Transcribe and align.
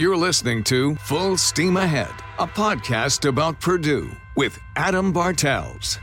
You're 0.00 0.16
listening 0.16 0.64
to 0.64 0.94
Full 0.94 1.36
Steam 1.36 1.76
Ahead, 1.76 2.10
a 2.38 2.46
podcast 2.46 3.28
about 3.28 3.60
Purdue 3.60 4.10
with 4.34 4.58
Adam 4.74 5.12
Bartels. 5.12 5.98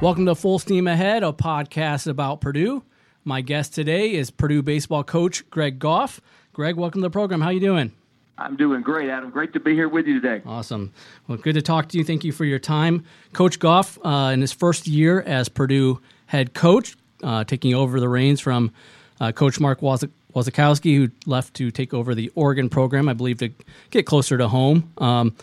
Welcome 0.00 0.24
to 0.24 0.34
Full 0.34 0.58
Steam 0.58 0.86
Ahead, 0.86 1.22
a 1.22 1.34
podcast 1.34 2.06
about 2.06 2.40
Purdue. 2.40 2.82
My 3.24 3.42
guest 3.42 3.74
today 3.74 4.14
is 4.14 4.30
Purdue 4.30 4.62
baseball 4.62 5.04
coach 5.04 5.46
Greg 5.50 5.78
Goff. 5.78 6.18
Greg, 6.54 6.76
welcome 6.76 7.02
to 7.02 7.06
the 7.08 7.10
program. 7.10 7.42
How 7.42 7.48
are 7.48 7.52
you 7.52 7.60
doing? 7.60 7.92
I'm 8.38 8.56
doing 8.56 8.80
great, 8.80 9.10
Adam. 9.10 9.28
Great 9.28 9.52
to 9.52 9.60
be 9.60 9.74
here 9.74 9.90
with 9.90 10.06
you 10.06 10.18
today. 10.18 10.40
Awesome. 10.46 10.94
Well, 11.28 11.36
good 11.36 11.56
to 11.56 11.62
talk 11.62 11.90
to 11.90 11.98
you. 11.98 12.04
Thank 12.04 12.24
you 12.24 12.32
for 12.32 12.46
your 12.46 12.58
time. 12.58 13.04
Coach 13.34 13.58
Goff, 13.58 13.98
uh, 14.02 14.30
in 14.32 14.40
his 14.40 14.50
first 14.50 14.86
year 14.86 15.20
as 15.20 15.50
Purdue 15.50 16.00
head 16.24 16.54
coach, 16.54 16.96
uh, 17.22 17.44
taking 17.44 17.74
over 17.74 18.00
the 18.00 18.08
reins 18.08 18.40
from 18.40 18.72
uh, 19.20 19.32
Coach 19.32 19.60
Mark 19.60 19.80
Wasikowski, 19.80 20.96
who 20.96 21.10
left 21.26 21.54
to 21.54 21.70
take 21.70 21.94
over 21.94 22.14
the 22.14 22.30
Oregon 22.34 22.68
program, 22.68 23.08
I 23.08 23.12
believe, 23.12 23.38
to 23.38 23.50
get 23.90 24.06
closer 24.06 24.38
to 24.38 24.48
home. 24.48 24.92
Um, 24.98 25.34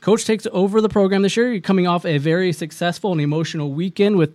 Coach 0.00 0.24
takes 0.24 0.46
over 0.52 0.80
the 0.80 0.88
program 0.88 1.22
this 1.22 1.36
year. 1.36 1.52
You're 1.52 1.60
coming 1.60 1.86
off 1.86 2.04
a 2.04 2.18
very 2.18 2.52
successful 2.52 3.12
and 3.12 3.20
emotional 3.20 3.72
weekend 3.72 4.16
with 4.16 4.32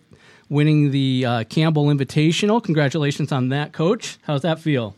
winning 0.50 0.92
the 0.92 1.26
uh, 1.26 1.44
Campbell 1.46 1.86
Invitational. 1.86 2.62
Congratulations 2.64 3.32
on 3.32 3.50
that, 3.50 3.72
Coach. 3.72 4.18
How's 4.24 4.42
that 4.42 4.60
feel? 4.60 4.96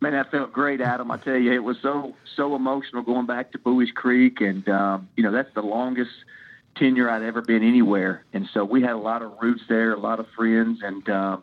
Man, 0.00 0.12
that 0.12 0.30
felt 0.30 0.52
great, 0.52 0.80
Adam. 0.80 1.10
I 1.10 1.18
tell 1.18 1.36
you, 1.36 1.52
it 1.52 1.62
was 1.62 1.76
so 1.82 2.16
so 2.36 2.56
emotional 2.56 3.02
going 3.02 3.26
back 3.26 3.52
to 3.52 3.58
Buies 3.58 3.92
Creek, 3.94 4.40
and 4.40 4.66
um, 4.68 5.08
you 5.14 5.22
know 5.22 5.30
that's 5.30 5.52
the 5.54 5.62
longest 5.62 6.10
tenure 6.76 7.10
I'd 7.10 7.22
ever 7.22 7.42
been 7.42 7.62
anywhere. 7.62 8.24
And 8.32 8.48
so 8.54 8.64
we 8.64 8.80
had 8.80 8.92
a 8.92 8.98
lot 8.98 9.20
of 9.22 9.32
roots 9.42 9.62
there, 9.68 9.92
a 9.92 9.98
lot 9.98 10.18
of 10.18 10.26
friends, 10.28 10.80
and 10.82 11.06
uh, 11.08 11.36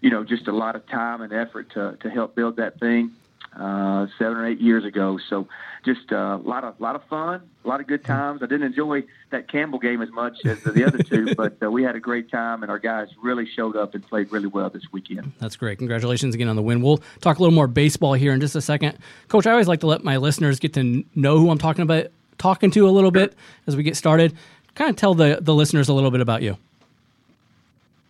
you 0.00 0.10
know 0.10 0.24
just 0.24 0.48
a 0.48 0.52
lot 0.52 0.76
of 0.76 0.86
time 0.86 1.22
and 1.22 1.32
effort 1.32 1.70
to 1.70 1.96
to 2.00 2.10
help 2.10 2.34
build 2.34 2.56
that 2.56 2.78
thing 2.80 3.12
uh, 3.58 4.06
seven 4.18 4.36
or 4.36 4.46
eight 4.46 4.60
years 4.60 4.84
ago. 4.84 5.18
So 5.30 5.48
just 5.84 6.12
uh, 6.12 6.38
a 6.42 6.48
lot 6.48 6.64
of 6.64 6.78
lot 6.80 6.94
of 6.94 7.04
fun, 7.04 7.42
a 7.64 7.68
lot 7.68 7.80
of 7.80 7.86
good 7.86 8.04
times. 8.04 8.42
I 8.42 8.46
didn't 8.46 8.66
enjoy 8.66 9.04
that 9.30 9.48
Campbell 9.48 9.78
game 9.78 10.02
as 10.02 10.10
much 10.10 10.44
as 10.44 10.62
the 10.62 10.84
other 10.84 10.98
two, 10.98 11.34
but 11.36 11.56
uh, 11.62 11.70
we 11.70 11.82
had 11.82 11.96
a 11.96 12.00
great 12.00 12.30
time, 12.30 12.62
and 12.62 12.70
our 12.70 12.78
guys 12.78 13.08
really 13.22 13.46
showed 13.46 13.76
up 13.76 13.94
and 13.94 14.06
played 14.06 14.30
really 14.30 14.48
well 14.48 14.68
this 14.68 14.82
weekend. 14.92 15.32
That's 15.38 15.56
great. 15.56 15.78
Congratulations 15.78 16.34
again 16.34 16.48
on 16.48 16.56
the 16.56 16.62
win. 16.62 16.82
We'll 16.82 16.98
talk 17.20 17.38
a 17.38 17.42
little 17.42 17.54
more 17.54 17.68
baseball 17.68 18.14
here 18.14 18.32
in 18.32 18.40
just 18.40 18.56
a 18.56 18.60
second, 18.60 18.98
Coach. 19.28 19.46
I 19.46 19.52
always 19.52 19.68
like 19.68 19.80
to 19.80 19.86
let 19.86 20.04
my 20.04 20.16
listeners 20.16 20.58
get 20.58 20.74
to 20.74 21.04
know 21.14 21.38
who 21.38 21.50
I'm 21.50 21.58
talking 21.58 21.82
about, 21.82 22.06
talking 22.38 22.70
to 22.72 22.88
a 22.88 22.90
little 22.90 23.10
bit 23.10 23.34
as 23.66 23.76
we 23.76 23.82
get 23.82 23.96
started. 23.96 24.34
Kind 24.74 24.90
of 24.90 24.96
tell 24.96 25.14
the 25.14 25.38
the 25.40 25.54
listeners 25.54 25.88
a 25.88 25.94
little 25.94 26.10
bit 26.10 26.20
about 26.20 26.42
you. 26.42 26.58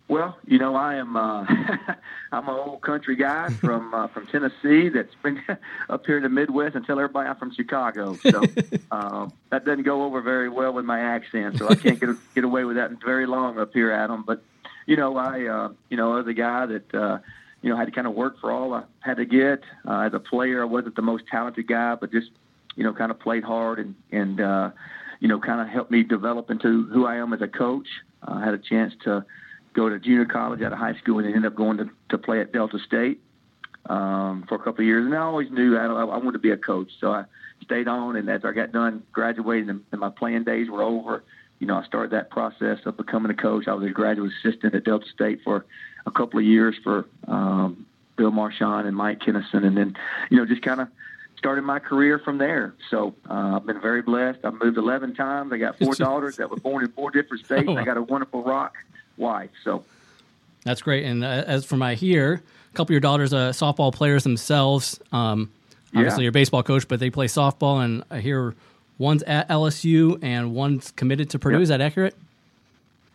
Well, 0.09 0.37
you 0.45 0.57
know, 0.57 0.75
I 0.75 0.95
am 0.95 1.17
uh, 1.17 1.45
I'm 2.31 2.47
an 2.47 2.55
old 2.55 2.81
country 2.81 3.15
guy 3.15 3.49
from 3.61 3.93
uh, 3.93 4.07
from 4.07 4.27
Tennessee 4.27 4.89
that's 4.89 5.13
been 5.21 5.41
up 5.89 6.05
here 6.05 6.17
in 6.17 6.23
the 6.23 6.29
Midwest 6.29 6.75
and 6.75 6.85
tell 6.85 6.97
everybody 6.97 7.29
I'm 7.29 7.35
from 7.35 7.53
Chicago. 7.53 8.15
So 8.15 8.41
uh, 8.91 9.27
that 9.49 9.65
doesn't 9.65 9.83
go 9.83 10.03
over 10.03 10.21
very 10.21 10.49
well 10.49 10.73
with 10.73 10.85
my 10.85 10.99
accent, 10.99 11.57
so 11.57 11.67
I 11.67 11.75
can't 11.75 11.99
get 11.99 12.09
get 12.35 12.43
away 12.43 12.63
with 12.63 12.77
that 12.77 12.91
very 13.03 13.25
long 13.25 13.59
up 13.59 13.73
here, 13.73 13.91
Adam. 13.91 14.23
But 14.25 14.43
you 14.85 14.95
know, 14.95 15.17
I 15.17 15.45
uh, 15.45 15.69
you 15.89 15.97
know, 15.97 16.17
as 16.17 16.27
a 16.27 16.33
guy 16.33 16.65
that 16.67 16.95
uh, 16.95 17.19
you 17.61 17.69
know 17.69 17.75
had 17.75 17.85
to 17.85 17.91
kind 17.91 18.07
of 18.07 18.13
work 18.13 18.39
for 18.39 18.51
all 18.51 18.73
I 18.73 18.83
had 18.99 19.17
to 19.17 19.25
get 19.25 19.63
uh, 19.85 20.01
as 20.01 20.13
a 20.13 20.19
player. 20.19 20.61
I 20.61 20.65
wasn't 20.65 20.95
the 20.95 21.01
most 21.01 21.25
talented 21.27 21.67
guy, 21.67 21.95
but 21.95 22.11
just 22.11 22.31
you 22.77 22.83
know, 22.83 22.93
kind 22.93 23.11
of 23.11 23.19
played 23.19 23.43
hard 23.43 23.79
and 23.79 23.95
and 24.11 24.39
uh, 24.39 24.69
you 25.19 25.27
know, 25.27 25.39
kind 25.39 25.59
of 25.59 25.67
helped 25.67 25.91
me 25.91 26.03
develop 26.03 26.49
into 26.49 26.85
who 26.85 27.05
I 27.05 27.17
am 27.17 27.33
as 27.33 27.41
a 27.41 27.47
coach. 27.47 27.87
Uh, 28.25 28.35
I 28.35 28.45
had 28.45 28.53
a 28.53 28.59
chance 28.59 28.93
to 29.03 29.25
go 29.77 29.87
to 29.87 29.99
junior 29.99 30.25
college 30.25 30.61
out 30.63 30.73
of 30.73 30.79
high 30.79 30.95
school 30.95 31.19
and 31.19 31.27
ended 31.27 31.45
up 31.45 31.55
going 31.55 31.77
to, 31.77 31.87
to 32.09 32.17
play 32.17 32.41
at 32.41 32.51
Delta 32.51 32.79
State 32.79 33.21
um, 33.85 34.43
for 34.49 34.55
a 34.55 34.57
couple 34.57 34.81
of 34.81 34.87
years. 34.87 35.05
And 35.05 35.13
I 35.13 35.19
always 35.19 35.51
knew 35.51 35.77
I, 35.77 35.85
I 35.85 36.03
wanted 36.17 36.33
to 36.33 36.39
be 36.39 36.49
a 36.49 36.57
coach, 36.57 36.89
so 36.99 37.11
I 37.11 37.25
stayed 37.63 37.87
on. 37.87 38.15
And 38.15 38.27
as 38.27 38.43
I 38.43 38.53
got 38.53 38.71
done 38.71 39.03
graduating 39.13 39.69
and, 39.69 39.83
and 39.91 40.01
my 40.01 40.09
playing 40.09 40.45
days 40.45 40.67
were 40.67 40.81
over, 40.81 41.23
you 41.59 41.67
know, 41.67 41.75
I 41.75 41.85
started 41.85 42.11
that 42.11 42.31
process 42.31 42.79
of 42.85 42.97
becoming 42.97 43.31
a 43.31 43.35
coach. 43.35 43.67
I 43.67 43.75
was 43.75 43.87
a 43.87 43.91
graduate 43.91 44.31
assistant 44.43 44.73
at 44.73 44.83
Delta 44.83 45.05
State 45.13 45.41
for 45.43 45.63
a 46.07 46.11
couple 46.11 46.39
of 46.39 46.45
years 46.45 46.75
for 46.83 47.05
um, 47.27 47.85
Bill 48.15 48.31
Marchand 48.31 48.87
and 48.87 48.97
Mike 48.97 49.19
Kinnison, 49.19 49.63
and 49.63 49.77
then, 49.77 49.95
you 50.31 50.37
know, 50.37 50.45
just 50.47 50.63
kind 50.63 50.81
of 50.81 50.87
started 51.37 51.61
my 51.61 51.77
career 51.77 52.17
from 52.17 52.39
there. 52.39 52.73
So 52.89 53.13
uh, 53.29 53.57
I've 53.57 53.65
been 53.67 53.79
very 53.79 54.01
blessed. 54.01 54.39
I've 54.43 54.55
moved 54.55 54.79
11 54.79 55.13
times. 55.13 55.53
I 55.53 55.57
got 55.57 55.77
four 55.77 55.93
daughters 56.07 56.37
that 56.37 56.49
were 56.49 56.57
born 56.57 56.83
in 56.83 56.91
four 56.93 57.11
different 57.11 57.45
states. 57.45 57.65
Oh, 57.67 57.73
wow. 57.73 57.81
I 57.81 57.85
got 57.85 57.97
a 57.97 58.01
wonderful 58.01 58.43
rock 58.43 58.73
wife. 59.17 59.49
So 59.63 59.83
that's 60.63 60.81
great. 60.81 61.05
And 61.05 61.23
uh, 61.23 61.43
as 61.47 61.65
for 61.65 61.77
my 61.77 61.95
here, 61.95 62.41
a 62.71 62.75
couple 62.75 62.87
of 62.87 62.91
your 62.91 62.99
daughters 62.99 63.33
are 63.33 63.51
softball 63.51 63.93
players 63.93 64.23
themselves. 64.23 64.99
Um, 65.11 65.51
obviously, 65.95 66.23
yeah. 66.23 66.25
you're 66.25 66.29
a 66.29 66.33
baseball 66.33 66.63
coach, 66.63 66.87
but 66.87 66.99
they 66.99 67.09
play 67.09 67.27
softball. 67.27 67.83
And 67.83 68.03
I 68.11 68.19
hear 68.19 68.55
one's 68.97 69.23
at 69.23 69.47
LSU 69.49 70.19
and 70.21 70.53
one's 70.53 70.91
committed 70.91 71.29
to 71.31 71.39
Purdue. 71.39 71.57
Yep. 71.57 71.63
Is 71.63 71.69
that 71.69 71.81
accurate? 71.81 72.15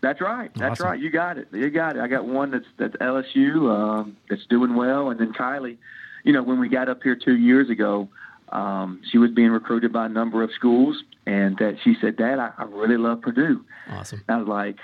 That's 0.03 0.21
right. 0.21 0.51
That's 0.57 0.81
awesome. 0.81 0.87
right. 0.87 1.01
You 1.01 1.11
got 1.11 1.39
it. 1.39 1.49
You 1.53 1.71
got 1.71 1.97
it. 1.97 2.03
I 2.03 2.09
got 2.09 2.25
one 2.27 2.51
that's 2.51 2.67
that's 2.77 2.97
LSU 2.97 3.71
um, 3.71 4.17
that's 4.29 4.45
doing 4.47 4.75
well, 4.75 5.11
and 5.11 5.21
then 5.21 5.33
Kylie. 5.33 5.79
You 6.25 6.33
know, 6.33 6.43
when 6.43 6.59
we 6.59 6.69
got 6.69 6.89
up 6.89 7.03
here 7.05 7.15
two 7.17 7.37
years 7.37 7.71
ago, 7.71 8.09
um, 8.49 9.01
she 9.11 9.19
was 9.19 9.31
being 9.31 9.51
recruited 9.51 9.93
by 9.93 10.07
a 10.07 10.09
number 10.09 10.43
of 10.43 10.51
schools, 10.53 11.03
and 11.25 11.57
that 11.59 11.79
she 11.85 11.97
said, 12.01 12.17
"Dad, 12.17 12.41
I, 12.41 12.51
I 12.59 12.65
really 12.65 12.97
love 12.97 13.23
Purdue." 13.23 13.65
Awesome. 13.91 14.25
I 14.29 14.37
was 14.39 14.49
like, 14.49 14.77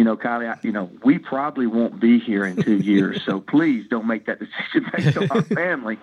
you 0.00 0.04
know, 0.04 0.16
Kylie, 0.16 0.50
I, 0.50 0.58
you 0.62 0.72
know, 0.72 0.90
we 1.04 1.18
probably 1.18 1.66
won't 1.66 2.00
be 2.00 2.18
here 2.18 2.46
in 2.46 2.56
two 2.56 2.78
years, 2.78 3.22
so 3.22 3.38
please 3.54 3.86
don't 3.90 4.06
make 4.06 4.24
that 4.24 4.38
decision 4.38 4.90
based 4.96 5.14
on 5.14 5.30
our 5.30 5.42
family. 5.42 5.98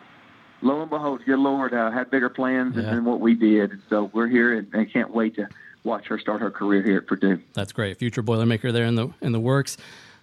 Lo 0.61 0.81
and 0.81 0.89
behold, 0.91 1.21
your 1.25 1.39
Lord 1.39 1.73
uh, 1.73 1.89
had 1.89 2.11
bigger 2.11 2.29
plans 2.29 2.75
yeah. 2.75 2.83
than 2.83 3.05
what 3.05 3.21
we 3.21 3.33
did, 3.33 3.81
so 3.89 4.11
we're 4.13 4.27
here 4.27 4.55
and, 4.55 4.71
and 4.71 4.93
can't 4.93 5.09
wait 5.09 5.33
to 5.37 5.49
watch 5.83 6.05
her 6.05 6.19
start 6.19 6.41
her 6.41 6.51
career 6.51 6.83
here 6.83 6.97
at 6.97 7.07
Purdue. 7.07 7.41
That's 7.53 7.71
great, 7.71 7.97
future 7.97 8.21
Boilermaker 8.21 8.71
there 8.71 8.85
in 8.85 8.93
the 8.93 9.09
in 9.21 9.31
the 9.31 9.39
works. 9.39 9.77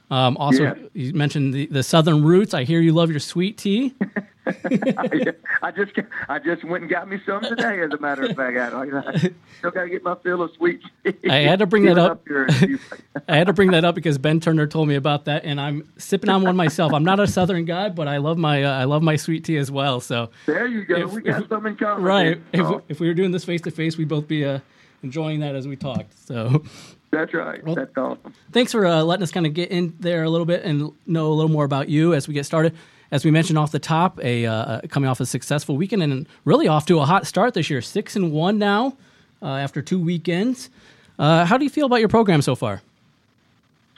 Um, 0.09 0.37
also, 0.37 0.62
yeah. 0.62 0.75
you 0.93 1.12
mentioned 1.12 1.53
the, 1.53 1.67
the 1.67 1.83
Southern 1.83 2.23
roots. 2.23 2.55
I 2.55 2.62
hear 2.62 2.81
you 2.81 2.93
love 2.93 3.11
your 3.11 3.19
sweet 3.19 3.59
tea. 3.59 3.93
I, 4.47 5.32
I, 5.62 5.71
just 5.71 5.93
I 6.28 6.38
just 6.38 6.65
went 6.65 6.82
and 6.82 6.91
got 6.91 7.09
me 7.09 7.21
some 7.25 7.43
today. 7.43 7.81
As 7.81 7.93
a 7.93 7.99
matter 7.99 8.25
of 8.25 8.37
fact, 8.37 8.56
I, 8.56 8.82
I 8.82 9.16
still 9.59 9.71
got 9.71 9.84
to 9.84 9.88
get 9.88 10.03
my 10.03 10.15
fill 10.22 10.43
of 10.43 10.53
sweet. 10.53 10.82
I 11.28 11.38
had 11.38 11.60
to 11.60 11.66
bring 11.66 11.84
that 11.84 11.99
up. 11.99 12.27
up 12.31 13.22
I 13.28 13.37
had 13.37 13.47
to 13.47 13.53
bring 13.53 13.71
that 13.71 13.84
up 13.84 13.94
because 13.94 14.19
Ben 14.19 14.41
Turner 14.41 14.66
told 14.66 14.88
me 14.88 14.97
about 14.97 15.25
that, 15.27 15.44
and 15.44 15.60
I'm 15.60 15.88
sipping 15.97 16.28
on 16.28 16.43
one 16.43 16.56
myself. 16.56 16.93
I'm 16.93 17.05
not 17.05 17.21
a 17.21 17.27
Southern 17.27 17.65
guy, 17.65 17.88
but 17.88 18.06
I 18.06 18.19
love 18.19 18.37
my 18.37 18.65
uh, 18.65 18.72
I 18.72 18.84
love 18.84 19.03
my 19.03 19.16
sweet 19.16 19.44
tea 19.44 19.56
as 19.56 19.71
well. 19.71 20.00
So 20.00 20.31
there 20.47 20.66
you 20.66 20.84
go. 20.84 20.97
If, 20.97 21.12
we 21.12 21.22
got 21.22 21.43
if, 21.43 21.49
some 21.49 21.66
in 21.66 21.76
common. 21.76 22.05
Right. 22.05 22.41
If, 22.53 22.82
if, 22.88 23.00
we 23.00 23.09
were 23.09 23.15
doing 23.15 23.31
this 23.31 23.44
face 23.44 23.62
to 23.62 23.71
face, 23.71 23.97
we'd 23.97 24.09
both 24.09 24.28
be 24.28 24.44
uh, 24.44 24.61
enjoying 25.03 25.41
that 25.41 25.55
as 25.55 25.66
we 25.66 25.76
talked. 25.76 26.19
So. 26.26 26.62
That's 27.11 27.32
right. 27.32 27.65
Well, 27.65 27.76
That's 27.76 27.97
awesome. 27.97 28.34
Thanks 28.50 28.72
for 28.72 28.84
uh, 28.84 29.00
letting 29.05 29.22
us 29.22 29.31
kind 29.31 29.47
of 29.47 29.55
get 29.55 29.71
in 29.71 29.94
there 30.00 30.25
a 30.25 30.28
little 30.28 30.47
bit 30.47 30.65
and 30.65 30.91
know 31.06 31.28
a 31.28 31.34
little 31.34 31.50
more 31.50 31.65
about 31.65 31.88
you 31.88 32.12
as 32.12 32.26
we 32.26 32.34
get 32.34 32.44
started 32.44 32.75
as 33.15 33.25
we 33.25 33.31
mentioned 33.31 33.57
off 33.57 33.71
the 33.71 33.79
top, 33.79 34.19
a 34.25 34.45
uh, 34.45 34.81
coming 34.89 35.09
off 35.09 35.21
a 35.21 35.27
successful 35.27 35.77
weekend 35.77 36.03
and 36.03 36.27
really 36.45 36.67
off 36.67 36.85
to 36.87 36.99
a 36.99 37.05
hot 37.05 37.29
start 37.29 37.55
this 37.55 37.71
year. 37.71 37.81
Six 37.81 38.17
and 38.17 38.33
one 38.33 38.59
now 38.59 38.97
uh, 39.41 39.55
after 39.55 39.81
two 39.81 40.01
weekends. 40.01 40.69
Uh, 41.17 41.45
how 41.45 41.57
do 41.57 41.63
you 41.63 41.71
feel 41.71 41.87
about 41.87 42.01
your 42.01 42.09
program 42.09 42.43
so 42.43 42.57
far? 42.57 42.83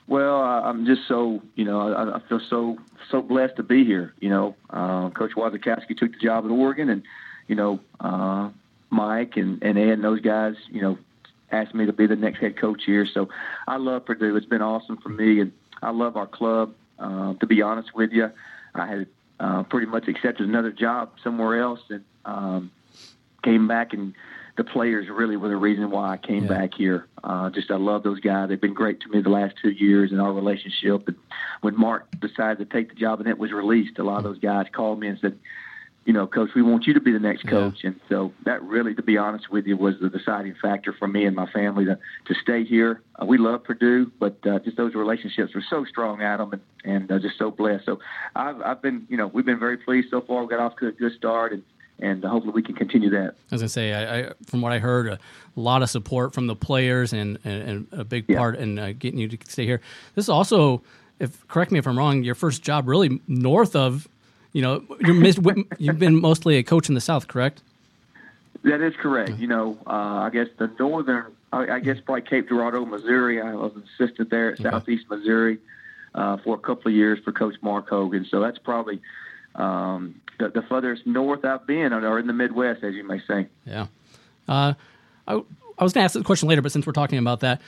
Well, 0.06 0.42
I'm 0.42 0.84
just 0.84 1.08
so 1.08 1.42
you 1.54 1.64
know 1.64 1.94
I, 1.94 2.16
I 2.16 2.20
feel 2.28 2.40
so 2.50 2.76
so 3.10 3.22
blessed 3.22 3.56
to 3.56 3.62
be 3.62 3.86
here. 3.86 4.12
You 4.20 4.28
know, 4.28 4.54
uh, 4.68 5.08
Coach 5.08 5.32
Wasikowski 5.34 5.96
took 5.96 6.12
the 6.12 6.18
job 6.18 6.44
at 6.44 6.50
Oregon, 6.50 6.90
and 6.90 7.02
you 7.48 7.56
know 7.56 7.80
uh, 8.00 8.50
Mike 8.90 9.38
and 9.38 9.62
and 9.62 9.78
Ed 9.78 9.92
and 9.92 10.04
those 10.04 10.20
guys, 10.20 10.56
you 10.70 10.82
know, 10.82 10.98
asked 11.50 11.74
me 11.74 11.86
to 11.86 11.92
be 11.94 12.06
the 12.06 12.16
next 12.16 12.40
head 12.40 12.58
coach 12.58 12.82
here. 12.84 13.06
So 13.06 13.30
I 13.66 13.78
love 13.78 14.04
Purdue. 14.04 14.36
It's 14.36 14.44
been 14.44 14.60
awesome 14.60 14.98
for 14.98 15.08
me, 15.08 15.40
and 15.40 15.52
I 15.82 15.90
love 15.90 16.18
our 16.18 16.26
club. 16.26 16.74
Uh, 16.98 17.32
to 17.34 17.46
be 17.46 17.62
honest 17.62 17.94
with 17.94 18.12
you, 18.12 18.30
I 18.78 18.86
had 18.86 19.06
uh, 19.40 19.62
pretty 19.64 19.86
much 19.86 20.08
accepted 20.08 20.48
another 20.48 20.72
job 20.72 21.12
somewhere 21.22 21.60
else 21.60 21.80
and 21.90 22.04
um, 22.24 22.70
came 23.42 23.68
back 23.68 23.92
and 23.92 24.14
the 24.56 24.64
players 24.64 25.06
really 25.10 25.36
were 25.36 25.48
the 25.48 25.56
reason 25.56 25.90
why 25.90 26.12
I 26.12 26.16
came 26.16 26.44
yeah. 26.44 26.48
back 26.48 26.74
here. 26.74 27.06
Uh, 27.22 27.50
just 27.50 27.70
I 27.70 27.76
love 27.76 28.02
those 28.02 28.20
guys. 28.20 28.48
They've 28.48 28.60
been 28.60 28.74
great 28.74 29.00
to 29.02 29.08
me 29.08 29.20
the 29.20 29.28
last 29.28 29.56
two 29.60 29.70
years 29.70 30.12
in 30.12 30.20
our 30.20 30.32
relationship. 30.32 31.06
And 31.08 31.16
when 31.60 31.78
Mark 31.78 32.08
decided 32.20 32.58
to 32.58 32.64
take 32.64 32.88
the 32.88 32.94
job 32.94 33.20
and 33.20 33.28
it 33.28 33.38
was 33.38 33.52
released, 33.52 33.98
a 33.98 34.02
lot 34.02 34.18
of 34.18 34.24
those 34.24 34.38
guys 34.38 34.66
called 34.72 34.98
me 34.98 35.08
and 35.08 35.18
said, 35.20 35.38
you 36.06 36.12
know, 36.12 36.26
coach, 36.28 36.50
we 36.54 36.62
want 36.62 36.86
you 36.86 36.94
to 36.94 37.00
be 37.00 37.10
the 37.10 37.18
next 37.18 37.46
coach. 37.48 37.80
Yeah. 37.82 37.90
And 37.90 38.00
so 38.08 38.32
that 38.44 38.62
really, 38.62 38.94
to 38.94 39.02
be 39.02 39.18
honest 39.18 39.50
with 39.50 39.66
you, 39.66 39.76
was 39.76 39.96
the 40.00 40.08
deciding 40.08 40.54
factor 40.62 40.92
for 40.92 41.08
me 41.08 41.24
and 41.24 41.34
my 41.34 41.50
family 41.50 41.84
to, 41.84 41.98
to 42.26 42.34
stay 42.34 42.64
here. 42.64 43.02
Uh, 43.20 43.26
we 43.26 43.38
love 43.38 43.64
Purdue, 43.64 44.12
but 44.20 44.38
uh, 44.46 44.60
just 44.60 44.76
those 44.76 44.94
relationships 44.94 45.52
were 45.52 45.64
so 45.68 45.84
strong, 45.84 46.22
Adam, 46.22 46.52
and, 46.52 46.62
and 46.84 47.10
uh, 47.10 47.18
just 47.18 47.36
so 47.36 47.50
blessed. 47.50 47.86
So 47.86 47.98
I've, 48.36 48.60
I've 48.62 48.80
been, 48.80 49.04
you 49.10 49.16
know, 49.16 49.26
we've 49.26 49.44
been 49.44 49.58
very 49.58 49.76
pleased 49.76 50.08
so 50.10 50.20
far. 50.20 50.42
We 50.42 50.48
got 50.48 50.60
off 50.60 50.76
to 50.76 50.86
a 50.86 50.92
good 50.92 51.12
start 51.14 51.52
and, 51.52 51.64
and 51.98 52.24
hopefully 52.24 52.52
we 52.52 52.62
can 52.62 52.76
continue 52.76 53.10
that. 53.10 53.34
As 53.50 53.64
I 53.64 53.66
say, 53.66 53.92
I, 53.92 54.20
I, 54.20 54.32
from 54.46 54.60
what 54.60 54.72
I 54.72 54.78
heard, 54.78 55.08
a 55.08 55.18
lot 55.56 55.82
of 55.82 55.90
support 55.90 56.34
from 56.34 56.46
the 56.46 56.54
players 56.54 57.12
and, 57.12 57.36
and, 57.44 57.62
and 57.68 57.86
a 57.90 58.04
big 58.04 58.26
yeah. 58.28 58.38
part 58.38 58.56
in 58.58 58.78
uh, 58.78 58.92
getting 58.96 59.18
you 59.18 59.26
to 59.26 59.38
stay 59.50 59.66
here. 59.66 59.80
This 60.14 60.26
is 60.26 60.28
also, 60.28 60.84
if 61.18 61.48
correct 61.48 61.72
me 61.72 61.80
if 61.80 61.86
I'm 61.88 61.98
wrong, 61.98 62.22
your 62.22 62.36
first 62.36 62.62
job 62.62 62.86
really 62.86 63.20
north 63.26 63.74
of 63.74 64.06
you 64.56 64.62
know, 64.62 64.82
you're 65.00 65.54
you've 65.78 65.98
been 65.98 66.18
mostly 66.18 66.56
a 66.56 66.62
coach 66.62 66.88
in 66.88 66.94
the 66.94 67.00
South, 67.02 67.28
correct? 67.28 67.60
That 68.64 68.80
is 68.80 68.94
correct. 68.96 69.32
You 69.38 69.48
know, 69.48 69.78
uh, 69.86 69.90
I 69.90 70.30
guess 70.32 70.46
the 70.56 70.70
northern, 70.78 71.26
I, 71.52 71.74
I, 71.74 71.78
guess 71.80 71.98
probably 72.00 72.22
Cape 72.22 72.48
Girardeau, 72.48 72.86
Missouri. 72.86 73.38
I 73.38 73.54
was 73.54 73.72
an 73.76 73.84
assistant 73.94 74.30
there 74.30 74.52
at 74.52 74.60
okay. 74.60 74.70
Southeast 74.70 75.10
Missouri 75.10 75.58
uh, 76.14 76.38
for 76.38 76.54
a 76.54 76.58
couple 76.58 76.88
of 76.88 76.94
years 76.94 77.18
for 77.22 77.32
Coach 77.32 77.56
Mark 77.60 77.90
Hogan. 77.90 78.26
So 78.30 78.40
that's 78.40 78.56
probably 78.56 79.02
um, 79.56 80.22
the, 80.38 80.48
the, 80.48 80.62
furthest 80.62 81.06
north 81.06 81.44
I've 81.44 81.66
been, 81.66 81.92
or 81.92 82.18
in 82.18 82.26
the 82.26 82.32
Midwest, 82.32 82.82
as 82.82 82.94
you 82.94 83.06
may 83.06 83.20
say. 83.28 83.48
Yeah. 83.66 83.88
Uh, 84.48 84.72
I, 85.28 85.34
I 85.76 85.84
was 85.84 85.92
going 85.92 86.00
to 86.00 86.04
ask 86.04 86.14
the 86.14 86.24
question 86.24 86.48
later, 86.48 86.62
but 86.62 86.72
since 86.72 86.86
we're 86.86 86.94
talking 86.94 87.18
about 87.18 87.40
that, 87.40 87.60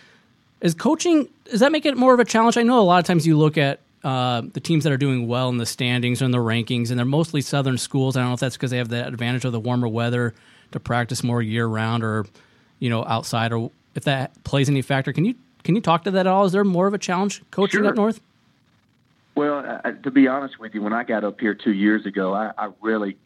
is 0.63 0.73
coaching 0.73 1.29
does 1.51 1.61
that 1.61 1.71
make 1.71 1.85
it 1.85 1.99
more 1.99 2.15
of 2.15 2.21
a 2.21 2.25
challenge? 2.25 2.57
I 2.57 2.63
know 2.63 2.81
a 2.81 2.81
lot 2.81 2.99
of 2.99 3.05
times 3.05 3.27
you 3.27 3.37
look 3.37 3.59
at 3.59 3.81
uh, 4.05 4.43
the 4.53 4.61
teams 4.61 4.85
that 4.85 4.93
are 4.93 4.99
doing 4.99 5.27
well 5.27 5.49
in 5.49 5.59
the 5.59 5.67
standings 5.67 6.23
and 6.23 6.33
the 6.33 6.39
rankings, 6.39 6.91
and 6.91 6.99
they're 6.99 7.07
mostly 7.07 7.41
Southern 7.41 7.79
schools. 7.79 8.17
I 8.17 8.21
don't 8.21 8.31
know 8.31 8.35
if 8.35 8.41
that's 8.41 8.57
because 8.57 8.71
they 8.71 8.79
have 8.79 8.89
the 8.89 9.07
advantage 9.07 9.45
of 9.45 9.53
the 9.53 9.61
warmer 9.61 9.89
weather 9.89 10.35
to 10.73 10.81
practice 10.81 11.25
more 11.25 11.43
year 11.43 11.67
round, 11.67 12.05
or 12.05 12.27
you 12.79 12.91
know 12.91 13.05
outside, 13.05 13.53
or 13.53 13.71
if 13.95 14.05
that 14.05 14.45
plays 14.45 14.69
any 14.69 14.83
factor. 14.83 15.13
Can 15.13 15.25
you 15.25 15.35
can 15.65 15.75
you 15.75 15.81
talk 15.81 16.05
to 16.05 16.11
that 16.13 16.21
at 16.21 16.27
all? 16.27 16.45
Is 16.45 16.53
there 16.53 16.65
more 16.65 16.87
of 16.87 16.95
a 16.95 16.99
challenge 16.99 17.43
coaching 17.51 17.81
sure. 17.81 17.89
up 17.89 17.97
north? 17.97 18.21
Well, 19.35 19.81
uh, 19.85 19.93
to 19.93 20.11
be 20.11 20.27
honest 20.27 20.59
with 20.59 20.75
you, 20.75 20.83
when 20.83 20.93
I 20.93 21.05
got 21.05 21.23
up 21.23 21.41
here 21.41 21.55
two 21.55 21.73
years 21.73 22.07
ago, 22.07 22.35
I, 22.35 22.53
I 22.59 22.71
really 22.81 23.17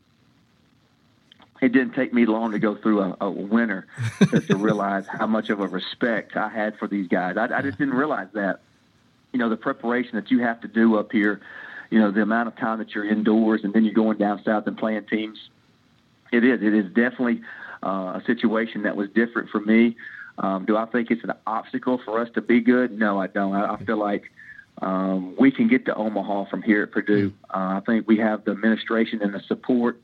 it 1.62 1.72
didn't 1.72 1.94
take 1.94 2.12
me 2.12 2.26
long 2.26 2.50
to 2.52 2.58
go 2.58 2.74
through 2.74 3.00
a, 3.00 3.16
a 3.20 3.30
winter 3.30 3.86
to 4.48 4.56
realize 4.56 5.06
how 5.06 5.26
much 5.26 5.48
of 5.48 5.60
a 5.60 5.66
respect 5.68 6.36
I 6.36 6.48
had 6.48 6.76
for 6.76 6.88
these 6.88 7.06
guys. 7.06 7.36
I, 7.36 7.44
I 7.44 7.62
just 7.62 7.78
didn't 7.78 7.94
realize 7.94 8.26
that. 8.34 8.60
You 9.32 9.38
know, 9.38 9.48
the 9.48 9.56
preparation 9.56 10.16
that 10.16 10.30
you 10.30 10.40
have 10.40 10.60
to 10.60 10.68
do 10.68 10.96
up 10.98 11.12
here, 11.12 11.40
you 11.90 11.98
know, 11.98 12.10
the 12.10 12.22
amount 12.22 12.48
of 12.48 12.56
time 12.56 12.78
that 12.78 12.94
you're 12.94 13.04
indoors 13.04 13.62
and 13.64 13.72
then 13.72 13.84
you're 13.84 13.94
going 13.94 14.18
down 14.18 14.42
south 14.44 14.66
and 14.66 14.76
playing 14.76 15.04
teams. 15.06 15.38
It 16.32 16.44
is. 16.44 16.62
It 16.62 16.74
is 16.74 16.86
definitely 16.86 17.42
uh, 17.82 18.20
a 18.20 18.22
situation 18.26 18.82
that 18.82 18.96
was 18.96 19.08
different 19.10 19.50
for 19.50 19.60
me. 19.60 19.96
Um, 20.38 20.64
do 20.64 20.76
I 20.76 20.86
think 20.86 21.10
it's 21.10 21.24
an 21.24 21.32
obstacle 21.46 22.00
for 22.04 22.20
us 22.20 22.28
to 22.34 22.40
be 22.40 22.60
good? 22.60 22.98
No, 22.98 23.20
I 23.20 23.26
don't. 23.26 23.54
I, 23.54 23.74
I 23.74 23.84
feel 23.84 23.98
like 23.98 24.30
um, 24.80 25.36
we 25.38 25.50
can 25.50 25.68
get 25.68 25.84
to 25.86 25.94
Omaha 25.94 26.46
from 26.46 26.62
here 26.62 26.82
at 26.82 26.90
Purdue. 26.90 27.32
Uh, 27.50 27.80
I 27.80 27.82
think 27.84 28.08
we 28.08 28.18
have 28.18 28.44
the 28.44 28.52
administration 28.52 29.20
and 29.22 29.34
the 29.34 29.40
support. 29.40 30.00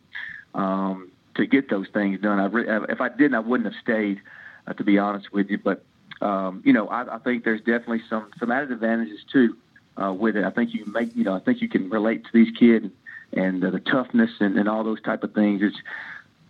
Um, 0.54 1.10
to 1.38 1.46
get 1.46 1.70
those 1.70 1.86
things 1.94 2.20
done. 2.20 2.38
I 2.38 2.46
re- 2.46 2.84
if 2.88 3.00
I 3.00 3.08
didn't, 3.08 3.34
I 3.34 3.38
wouldn't 3.38 3.72
have 3.72 3.80
stayed, 3.80 4.20
uh, 4.66 4.75
to 4.75 4.84
be 4.84 4.98
honest 4.98 5.32
with 5.32 5.48
you. 5.48 5.56
But 5.56 5.84
um, 6.20 6.62
you 6.64 6.72
know, 6.72 6.88
I, 6.88 7.16
I 7.16 7.18
think 7.18 7.44
there's 7.44 7.60
definitely 7.60 8.02
some 8.08 8.30
some 8.38 8.50
added 8.50 8.72
advantages 8.72 9.20
too 9.32 9.56
uh, 10.00 10.12
with 10.12 10.36
it. 10.36 10.44
I 10.44 10.50
think 10.50 10.74
you 10.74 10.84
make 10.86 11.14
you 11.14 11.24
know 11.24 11.34
I 11.34 11.40
think 11.40 11.60
you 11.60 11.68
can 11.68 11.90
relate 11.90 12.24
to 12.24 12.30
these 12.32 12.54
kids 12.56 12.86
and 13.32 13.64
uh, 13.64 13.70
the 13.70 13.80
toughness 13.80 14.30
and, 14.40 14.58
and 14.58 14.68
all 14.68 14.84
those 14.84 15.02
type 15.02 15.22
of 15.22 15.34
things. 15.34 15.62
It's 15.62 15.76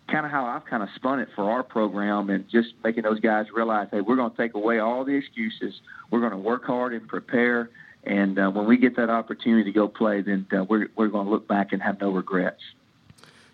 kind 0.08 0.24
of 0.24 0.32
how 0.32 0.46
I've 0.46 0.64
kind 0.64 0.82
of 0.82 0.88
spun 0.94 1.20
it 1.20 1.28
for 1.34 1.50
our 1.50 1.62
program 1.62 2.30
and 2.30 2.48
just 2.48 2.68
making 2.82 3.02
those 3.02 3.20
guys 3.20 3.46
realize, 3.54 3.88
hey, 3.90 4.00
we're 4.00 4.16
going 4.16 4.30
to 4.30 4.36
take 4.36 4.54
away 4.54 4.78
all 4.78 5.04
the 5.04 5.14
excuses. 5.14 5.80
We're 6.10 6.20
going 6.20 6.32
to 6.32 6.38
work 6.38 6.64
hard 6.64 6.94
and 6.94 7.06
prepare. 7.06 7.70
And 8.04 8.38
uh, 8.38 8.50
when 8.50 8.66
we 8.66 8.78
get 8.78 8.96
that 8.96 9.10
opportunity 9.10 9.64
to 9.64 9.72
go 9.72 9.86
play, 9.86 10.22
then 10.22 10.46
uh, 10.56 10.64
we're, 10.64 10.88
we're 10.96 11.08
going 11.08 11.26
to 11.26 11.30
look 11.30 11.46
back 11.46 11.72
and 11.72 11.82
have 11.82 12.00
no 12.00 12.10
regrets. 12.10 12.62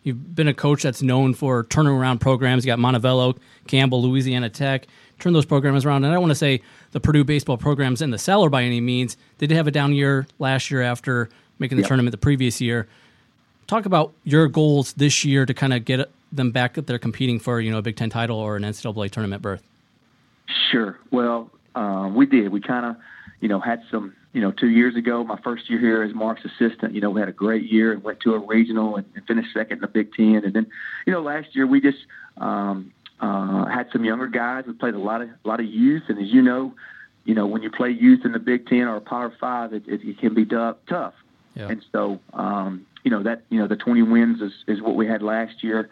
You've 0.05 0.37
been 0.37 0.49
a 0.49 0.55
coach 0.55 0.83
that's 0.83 1.03
known 1.03 1.35
for 1.35 1.65
turning 1.65 1.93
around 1.93 2.21
programs. 2.21 2.65
You 2.65 2.71
got 2.71 2.79
Montevallo, 2.79 3.37
Campbell, 3.67 4.03
Louisiana 4.03 4.51
Tech. 4.51 4.87
Turn 5.19 5.33
those 5.33 5.47
programs 5.47 5.85
around. 5.85 6.05
And 6.05 6.12
I 6.12 6.15
don't 6.15 6.23
want 6.23 6.31
to 6.33 6.37
say 6.37 6.61
the 6.93 7.01
Purdue 7.01 7.25
baseball 7.25 7.56
program's 7.56 8.03
in 8.03 8.11
the 8.11 8.19
cellar 8.19 8.51
by 8.51 8.62
any 8.62 8.81
means. 8.81 9.17
They 9.39 9.47
did 9.47 9.56
have 9.56 9.67
a 9.67 9.71
down 9.71 9.95
year 9.95 10.27
last 10.39 10.71
year 10.71 10.83
after 10.83 11.31
making 11.59 11.77
the 11.77 11.83
yep. 11.83 11.89
tournament 11.89 12.12
the 12.12 12.19
previous 12.19 12.61
year. 12.61 12.87
Talk 13.67 13.87
about 13.87 14.12
your 14.25 14.47
goals 14.47 14.93
this 14.93 15.25
year 15.25 15.47
to 15.47 15.55
kind 15.55 15.73
of 15.73 15.87
get 15.87 16.11
them 16.31 16.50
back 16.50 16.77
up 16.77 16.85
there 16.85 16.99
competing 16.99 17.39
for 17.39 17.61
you 17.61 17.71
know 17.71 17.79
a 17.79 17.83
Big 17.83 17.97
Ten 17.97 18.11
title 18.11 18.39
or 18.39 18.57
an 18.57 18.62
NCAA 18.62 19.11
tournament 19.11 19.41
berth. 19.41 19.62
Sure. 20.71 20.99
Well, 21.11 21.50
uh, 21.75 22.11
we 22.12 22.27
did. 22.27 22.50
We 22.50 22.61
kind 22.61 22.85
of 22.85 22.97
you 23.41 23.49
know 23.49 23.61
had 23.61 23.83
some 23.91 24.15
you 24.35 24.41
know, 24.41 24.51
two 24.51 24.69
years 24.69 24.97
ago, 24.97 25.23
my 25.23 25.39
first 25.43 25.71
year 25.71 25.79
here 25.79 26.03
as 26.03 26.13
Mark's 26.13 26.45
assistant, 26.45 26.93
you 26.93 27.01
know, 27.01 27.09
we 27.09 27.21
had 27.21 27.29
a 27.29 27.33
great 27.33 27.71
year 27.71 27.93
and 27.93 28.03
went 28.03 28.19
to 28.21 28.35
a 28.35 28.39
regional 28.39 28.97
and, 28.97 29.07
and 29.15 29.25
finished 29.27 29.51
second 29.55 29.77
in 29.77 29.81
the 29.81 29.87
Big 29.87 30.13
Ten. 30.13 30.43
And 30.45 30.53
then, 30.53 30.67
you 31.07 31.13
know, 31.13 31.23
last 31.23 31.55
year 31.55 31.69
we 31.69 31.81
just 31.81 31.99
um, 32.39 32.93
uh, 33.21 33.67
had 33.67 33.87
some 33.93 34.05
younger 34.05 34.27
guys. 34.27 34.65
We 34.67 34.73
played 34.73 34.95
a 34.95 34.99
lot 34.99 35.23
of 35.23 35.29
a 35.29 35.49
lot 35.49 35.61
of 35.61 35.67
youth, 35.67 36.03
and 36.09 36.19
as 36.19 36.33
you 36.33 36.43
know, 36.43 36.75
you 37.25 37.33
know, 37.33 37.47
when 37.47 37.63
you 37.63 37.71
play 37.71 37.91
youth 37.91 38.25
in 38.25 38.33
the 38.33 38.41
Big 38.41 38.67
Ten 38.67 38.89
or 38.89 38.97
a 38.97 39.01
Power 39.01 39.33
Five, 39.41 39.73
it, 39.73 39.85
it, 39.87 40.01
it 40.03 40.19
can 40.19 40.35
be 40.35 40.45
tough. 40.45 40.79
tough. 40.89 41.15
Yeah. 41.55 41.69
And 41.69 41.85
so, 41.93 42.19
um, 42.33 42.85
you 43.05 43.13
know, 43.13 43.23
that 43.23 43.43
you 43.51 43.61
know, 43.61 43.69
the 43.69 43.77
20 43.77 44.03
wins 44.03 44.43
is, 44.43 44.53
is 44.67 44.83
what 44.83 44.97
we 44.97 45.07
had 45.07 45.23
last 45.23 45.63
year 45.63 45.89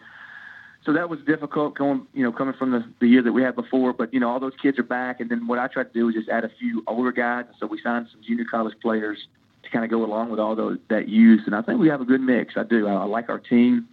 so 0.85 0.93
that 0.93 1.09
was 1.09 1.19
difficult 1.21 1.75
going, 1.75 2.07
you 2.13 2.23
know, 2.23 2.31
coming 2.31 2.53
from 2.53 2.71
the, 2.71 2.83
the 2.99 3.07
year 3.07 3.21
that 3.21 3.31
we 3.31 3.41
had 3.41 3.55
before. 3.55 3.93
But 3.93 4.13
you 4.13 4.19
know, 4.19 4.29
all 4.29 4.39
those 4.39 4.55
kids 4.61 4.77
are 4.79 4.83
back, 4.83 5.19
and 5.19 5.29
then 5.29 5.47
what 5.47 5.59
I 5.59 5.67
tried 5.67 5.85
to 5.85 5.93
do 5.93 6.05
was 6.07 6.15
just 6.15 6.29
add 6.29 6.43
a 6.43 6.49
few 6.59 6.83
older 6.87 7.11
guys. 7.11 7.45
So 7.59 7.67
we 7.67 7.79
signed 7.81 8.07
some 8.11 8.21
junior 8.21 8.45
college 8.49 8.75
players 8.81 9.17
to 9.63 9.69
kind 9.69 9.85
of 9.85 9.91
go 9.91 10.03
along 10.03 10.29
with 10.29 10.39
all 10.39 10.55
those 10.55 10.79
that 10.89 11.07
youth. 11.07 11.41
And 11.45 11.55
I 11.55 11.61
think 11.61 11.79
we 11.79 11.87
have 11.87 12.01
a 12.01 12.05
good 12.05 12.21
mix. 12.21 12.55
I 12.57 12.63
do. 12.63 12.87
I, 12.87 12.93
I 12.93 13.03
like 13.05 13.29
our 13.29 13.39
team, 13.39 13.87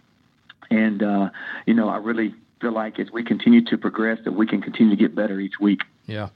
and 0.69 1.01
uh, 1.01 1.29
you 1.65 1.73
know, 1.73 1.87
I 1.87 1.97
really 1.97 2.35
feel 2.59 2.73
like 2.73 2.99
as 2.99 3.11
we 3.11 3.23
continue 3.23 3.63
to 3.65 3.77
progress, 3.77 4.19
that 4.25 4.33
we 4.33 4.45
can 4.45 4.61
continue 4.61 4.95
to 4.95 5.01
get 5.01 5.15
better 5.15 5.39
each 5.39 5.59
week. 5.59 5.81
Yeah. 6.07 6.29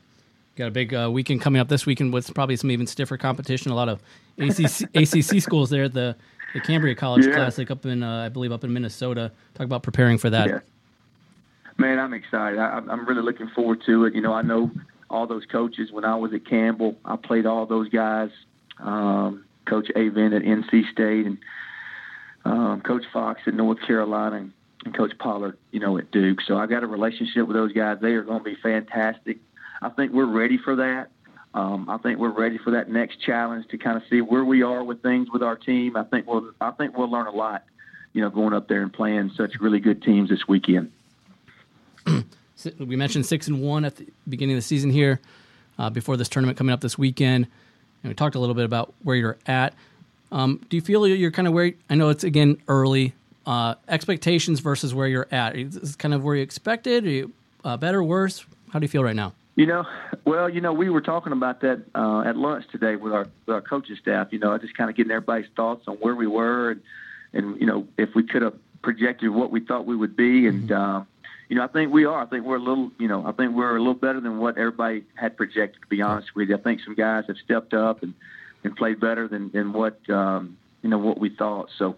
Got 0.56 0.68
a 0.70 0.72
big 0.72 0.94
uh, 0.94 1.10
weekend 1.12 1.42
coming 1.42 1.60
up 1.60 1.68
this 1.68 1.86
weekend 1.86 2.14
with 2.14 2.34
probably 2.34 2.56
some 2.56 2.72
even 2.72 2.88
stiffer 2.88 3.18
competition. 3.18 3.72
A 3.72 3.76
lot 3.76 3.90
of 3.90 4.02
ACC, 4.38 4.84
ACC 4.96 5.42
schools 5.42 5.70
there 5.70 5.90
the 5.90 6.16
the 6.56 6.62
Cambria 6.62 6.96
College 6.96 7.26
yeah. 7.26 7.34
Classic 7.34 7.70
up 7.70 7.86
in, 7.86 8.02
uh, 8.02 8.24
I 8.24 8.30
believe, 8.30 8.54
up 8.54 8.64
in 8.64 8.72
Minnesota. 8.72 9.32
Talk 9.56 9.66
about 9.66 9.84
preparing 9.84 10.18
for 10.18 10.30
that. 10.30 10.48
Yeah. 10.48 10.60
Man, 11.78 12.00
I'm 12.00 12.14
excited. 12.14 12.58
I, 12.58 12.82
I'm 12.90 13.06
really 13.06 13.22
looking 13.22 13.50
forward 13.50 13.84
to 13.86 14.06
it. 14.06 14.16
You 14.16 14.22
know, 14.22 14.32
I 14.32 14.42
know 14.42 14.72
all 15.10 15.28
those 15.28 15.44
coaches. 15.46 15.92
When 15.92 16.06
I 16.06 16.16
was 16.16 16.34
at 16.34 16.46
Campbell, 16.46 16.96
I 17.04 17.18
played 17.18 17.46
all 17.46 17.66
those 17.66 17.90
guys. 17.90 18.30
Um, 18.80 19.44
Coach 19.66 19.90
Avent 19.98 20.34
at 20.34 20.44
NC 20.44 20.90
State 20.94 21.26
and 21.26 21.38
um, 22.46 22.82
Coach 22.82 23.04
Fox 23.12 23.42
at 23.46 23.54
North 23.54 23.82
Carolina 23.86 24.38
and, 24.38 24.54
and 24.86 24.96
Coach 24.96 25.12
Pollard, 25.20 25.58
you 25.72 25.82
know, 25.82 25.98
at 25.98 26.10
Duke. 26.12 26.40
So 26.48 26.58
I 26.58 26.68
got 26.68 26.84
a 26.84 26.88
relationship 26.88 27.48
with 27.48 27.58
those 27.58 27.74
guys. 27.74 27.98
They 28.02 28.14
are 28.14 28.24
going 28.24 28.40
to 28.40 28.46
be 28.46 28.56
fantastic. 28.56 29.40
I 29.82 29.90
think 29.90 30.14
we're 30.14 30.26
ready 30.26 30.58
for 30.58 30.78
that. 30.78 31.10
Um, 31.56 31.90
I 31.90 31.98
think 31.98 32.20
we're 32.20 32.38
ready 32.38 32.58
for 32.58 32.72
that 32.72 32.90
next 32.90 33.22
challenge 33.22 33.70
to 33.70 33.78
kind 33.78 33.96
of 33.96 34.04
see 34.10 34.20
where 34.20 34.44
we 34.44 34.62
are 34.62 34.84
with 34.84 35.02
things 35.02 35.30
with 35.32 35.42
our 35.42 35.56
team. 35.56 35.96
I 35.96 36.04
think 36.04 36.28
we'll 36.28 36.52
I 36.60 36.72
think 36.72 36.98
we'll 36.98 37.10
learn 37.10 37.28
a 37.28 37.32
lot, 37.32 37.64
you 38.12 38.22
know, 38.22 38.30
going 38.30 38.54
up 38.54 38.68
there 38.68 38.82
and 38.82 38.92
playing 38.92 39.32
such 39.38 39.54
really 39.62 39.80
good 39.80 40.04
teams 40.04 40.30
this 40.30 40.46
weekend. 40.50 40.92
we 42.78 42.98
mentioned 42.98 43.26
six 43.26 43.48
and 43.48 43.62
one 43.62 43.86
at 43.86 43.96
the 43.96 44.06
beginning 44.28 44.56
of 44.56 44.58
the 44.58 44.68
season 44.68 44.90
here, 44.90 45.22
uh, 45.80 45.90
before 45.90 46.18
this 46.18 46.28
tournament 46.28 46.58
coming 46.58 46.74
up 46.74 46.82
this 46.82 46.98
weekend, 46.98 47.48
and 48.04 48.12
we 48.12 48.14
talked 48.14 48.36
a 48.36 48.40
little 48.40 48.56
bit 48.56 48.66
about 48.66 48.94
where 49.04 49.16
you're 49.16 49.38
at. 49.48 49.74
Um, 50.34 50.60
do 50.70 50.76
you 50.76 50.82
feel 50.82 51.08
you're 51.08 51.32
kind 51.32 51.48
of 51.48 51.54
where? 51.54 51.72
I 51.90 51.96
know 51.96 52.10
it's 52.10 52.26
again 52.26 52.58
early. 52.68 53.14
Uh, 53.46 53.76
expectations 53.88 54.60
versus 54.60 54.94
where 54.94 55.08
you're 55.08 55.28
at. 55.32 55.56
Is 55.56 55.76
this 55.76 55.96
kind 55.96 56.14
of 56.14 56.24
where 56.24 56.36
you 56.36 56.42
expected? 56.42 57.06
Are 57.06 57.10
you 57.10 57.32
uh, 57.64 57.78
better, 57.78 58.00
or 58.00 58.04
worse? 58.04 58.44
How 58.72 58.80
do 58.80 58.84
you 58.84 58.90
feel 58.90 59.04
right 59.04 59.16
now? 59.16 59.34
You 59.56 59.66
know, 59.66 59.86
well, 60.26 60.50
you 60.50 60.60
know, 60.60 60.74
we 60.74 60.90
were 60.90 61.00
talking 61.00 61.32
about 61.32 61.62
that 61.62 61.82
uh, 61.96 62.22
at 62.22 62.36
lunch 62.36 62.66
today 62.74 62.98
with 62.98 63.14
our 63.14 63.26
with 63.46 63.56
our 63.56 63.62
coaching 63.62 63.96
staff. 63.96 64.28
You 64.32 64.40
know, 64.40 64.58
just 64.58 64.76
kind 64.76 64.90
of 64.90 64.98
getting 64.98 65.12
everybody's 65.12 65.50
thoughts 65.56 65.88
on 65.88 65.96
where 65.96 66.14
we 66.14 66.28
were 66.28 66.72
and 66.72 66.82
and 67.32 67.60
you 67.62 67.66
know 67.66 67.88
if 67.98 68.10
we 68.16 68.24
could 68.24 68.42
have 68.42 68.56
projected 68.82 69.30
what 69.30 69.52
we 69.52 69.62
thought 69.62 69.86
we 69.86 69.96
would 69.96 70.18
be. 70.18 70.48
And 70.48 70.70
mm-hmm. 70.70 71.00
uh, 71.00 71.06
you 71.48 71.56
know, 71.56 71.64
I 71.64 71.68
think 71.68 71.94
we 71.94 72.04
are. 72.04 72.22
I 72.22 72.26
think 72.26 72.44
we're 72.44 72.58
a 72.58 72.64
little, 72.64 72.92
you 73.00 73.08
know, 73.08 73.26
I 73.26 73.32
think 73.32 73.56
we're 73.56 73.78
a 73.78 73.80
little 73.80 73.94
better 73.94 74.20
than 74.20 74.40
what 74.40 74.58
everybody 74.58 75.04
had 75.16 75.38
projected. 75.38 75.82
To 75.82 75.88
be 75.88 76.02
honest 76.02 76.36
with 76.36 76.50
you, 76.50 76.56
I 76.56 76.60
think 76.60 76.82
some 76.84 76.96
guys 76.96 77.24
have 77.28 77.38
stepped 77.38 77.74
up 77.74 78.04
and 78.04 78.14
and 78.66 78.76
played 78.76 79.00
better 79.00 79.30
than 79.30 79.52
than 79.52 79.72
what 79.72 79.98
um, 80.10 80.58
you 80.82 80.90
know 80.90 80.98
what 80.98 81.20
we 81.20 81.30
thought. 81.30 81.70
So. 81.78 81.98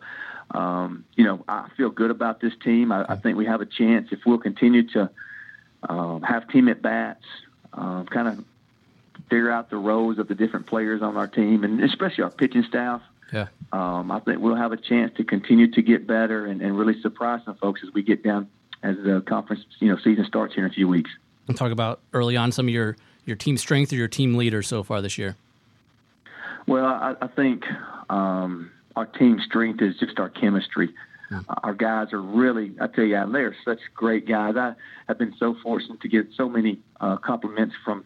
Um, 0.50 1.04
you 1.18 1.26
know, 1.26 1.44
I 1.50 1.68
feel 1.76 1.90
good 1.90 2.10
about 2.10 2.40
this 2.40 2.54
team. 2.64 2.94
I, 2.94 3.06
I 3.10 3.18
think 3.18 3.38
we 3.38 3.46
have 3.48 3.60
a 3.60 3.66
chance 3.66 4.08
if 4.14 4.20
we'll 4.26 4.38
continue 4.38 4.88
to 4.92 5.10
um, 5.90 6.22
have 6.24 6.48
team 6.48 6.70
at 6.70 6.82
bats, 6.82 7.26
um, 7.78 8.06
kind 8.08 8.28
of 8.28 8.44
figure 9.30 9.52
out 9.52 9.70
the 9.70 9.78
roles 9.78 10.20
of 10.20 10.28
the 10.28 10.36
different 10.36 10.66
players 10.66 11.02
on 11.02 11.16
our 11.18 11.28
team, 11.28 11.64
and 11.64 11.84
especially 11.84 12.24
our 12.24 12.30
pitching 12.30 12.64
staff. 12.64 13.02
Yeah. 13.32 13.48
Um, 13.72 14.12
I 14.12 14.20
think 14.20 14.40
we'll 14.40 14.56
have 14.56 14.72
a 14.72 14.78
chance 14.78 15.16
to 15.18 15.24
continue 15.24 15.70
to 15.72 15.82
get 15.82 16.08
better 16.08 16.46
and, 16.46 16.62
and 16.62 16.78
really 16.78 17.00
surprise 17.02 17.42
some 17.46 17.56
folks 17.56 17.82
as 17.86 17.94
we 17.94 18.02
get 18.02 18.24
down 18.24 18.50
as 18.84 18.96
the 18.98 19.22
conference 19.28 19.66
you 19.80 19.90
know 19.90 19.98
season 19.98 20.26
starts 20.26 20.54
here 20.54 20.66
in 20.66 20.72
a 20.72 20.74
few 20.74 20.88
weeks. 20.88 21.10
And 21.48 21.58
talk 21.58 21.72
about 21.72 22.00
early 22.14 22.38
on 22.38 22.52
some 22.52 22.68
of 22.68 22.74
your 22.74 22.96
your 23.26 23.36
team 23.36 23.58
strength 23.58 23.92
or 23.92 23.96
your 23.96 24.08
team 24.08 24.36
leaders 24.36 24.68
so 24.68 24.84
far 24.84 25.02
this 25.02 25.18
year. 25.18 25.36
Well, 26.68 26.86
I, 26.86 27.16
I 27.22 27.28
think 27.28 27.64
um, 28.10 28.72
our 28.96 29.06
team 29.06 29.40
strength 29.46 29.82
is 29.82 29.98
just 29.98 30.20
our 30.20 30.30
chemistry. 30.30 30.90
Yeah. 31.32 31.42
Our 31.64 31.74
guys 31.74 32.14
are 32.14 32.22
really, 32.22 32.74
I 32.80 32.88
tell 32.88 33.04
you, 33.04 33.22
they're 33.32 33.56
such 33.66 33.80
great 33.94 34.28
guys. 34.28 34.56
I 34.56 34.76
have 35.08 35.18
been 35.18 35.36
so 35.38 35.56
fortunate 35.62 36.02
to 36.02 36.08
get 36.08 36.28
so 36.36 36.48
many 36.48 36.80
uh, 37.02 37.18
compliments 37.18 37.76
from 37.84 38.06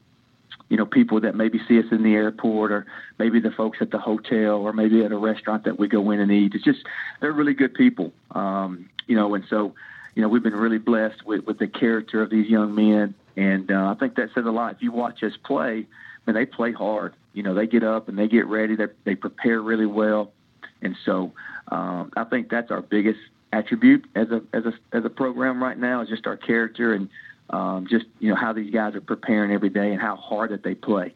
you 0.71 0.77
know, 0.77 0.85
people 0.85 1.19
that 1.19 1.35
maybe 1.35 1.59
see 1.67 1.77
us 1.79 1.85
in 1.91 2.01
the 2.01 2.13
airport 2.13 2.71
or 2.71 2.85
maybe 3.19 3.41
the 3.41 3.51
folks 3.51 3.79
at 3.81 3.91
the 3.91 3.97
hotel 3.97 4.55
or 4.55 4.71
maybe 4.71 5.03
at 5.03 5.11
a 5.11 5.17
restaurant 5.17 5.65
that 5.65 5.77
we 5.77 5.89
go 5.89 6.11
in 6.11 6.21
and 6.21 6.31
eat. 6.31 6.53
It's 6.55 6.63
just, 6.63 6.79
they're 7.19 7.33
really 7.33 7.53
good 7.53 7.73
people. 7.73 8.13
Um, 8.31 8.89
you 9.05 9.17
know, 9.17 9.35
and 9.35 9.43
so, 9.49 9.75
you 10.15 10.21
know, 10.21 10.29
we've 10.29 10.41
been 10.41 10.55
really 10.55 10.77
blessed 10.77 11.25
with, 11.25 11.45
with 11.45 11.59
the 11.59 11.67
character 11.67 12.21
of 12.21 12.29
these 12.29 12.49
young 12.49 12.73
men. 12.73 13.13
And 13.35 13.69
uh, 13.69 13.93
I 13.93 13.99
think 13.99 14.15
that 14.15 14.29
says 14.33 14.45
a 14.45 14.49
lot. 14.49 14.75
If 14.75 14.81
you 14.81 14.93
watch 14.93 15.21
us 15.23 15.33
play, 15.43 15.87
I 16.25 16.31
man, 16.31 16.35
they 16.35 16.45
play 16.45 16.71
hard. 16.71 17.15
You 17.33 17.43
know, 17.43 17.53
they 17.53 17.67
get 17.67 17.83
up 17.83 18.07
and 18.07 18.17
they 18.17 18.29
get 18.29 18.47
ready. 18.47 18.77
They, 18.77 18.85
they 19.03 19.15
prepare 19.15 19.61
really 19.61 19.85
well. 19.85 20.31
And 20.81 20.95
so 21.05 21.33
um, 21.69 22.11
I 22.15 22.23
think 22.23 22.49
that's 22.49 22.71
our 22.71 22.81
biggest 22.81 23.19
attribute 23.53 24.05
as 24.15 24.29
a, 24.31 24.41
as 24.53 24.65
a, 24.65 24.73
as 24.93 25.05
a 25.05 25.09
program 25.09 25.61
right 25.61 25.77
now 25.77 26.01
is 26.01 26.09
just 26.09 26.25
our 26.25 26.37
character 26.37 26.93
and, 26.93 27.09
um, 27.51 27.85
just 27.89 28.05
you 28.19 28.29
know 28.29 28.35
how 28.35 28.53
these 28.53 28.73
guys 28.73 28.95
are 28.95 29.01
preparing 29.01 29.51
every 29.51 29.69
day 29.69 29.91
and 29.91 30.01
how 30.01 30.15
hard 30.15 30.51
that 30.51 30.63
they 30.63 30.73
play. 30.73 31.13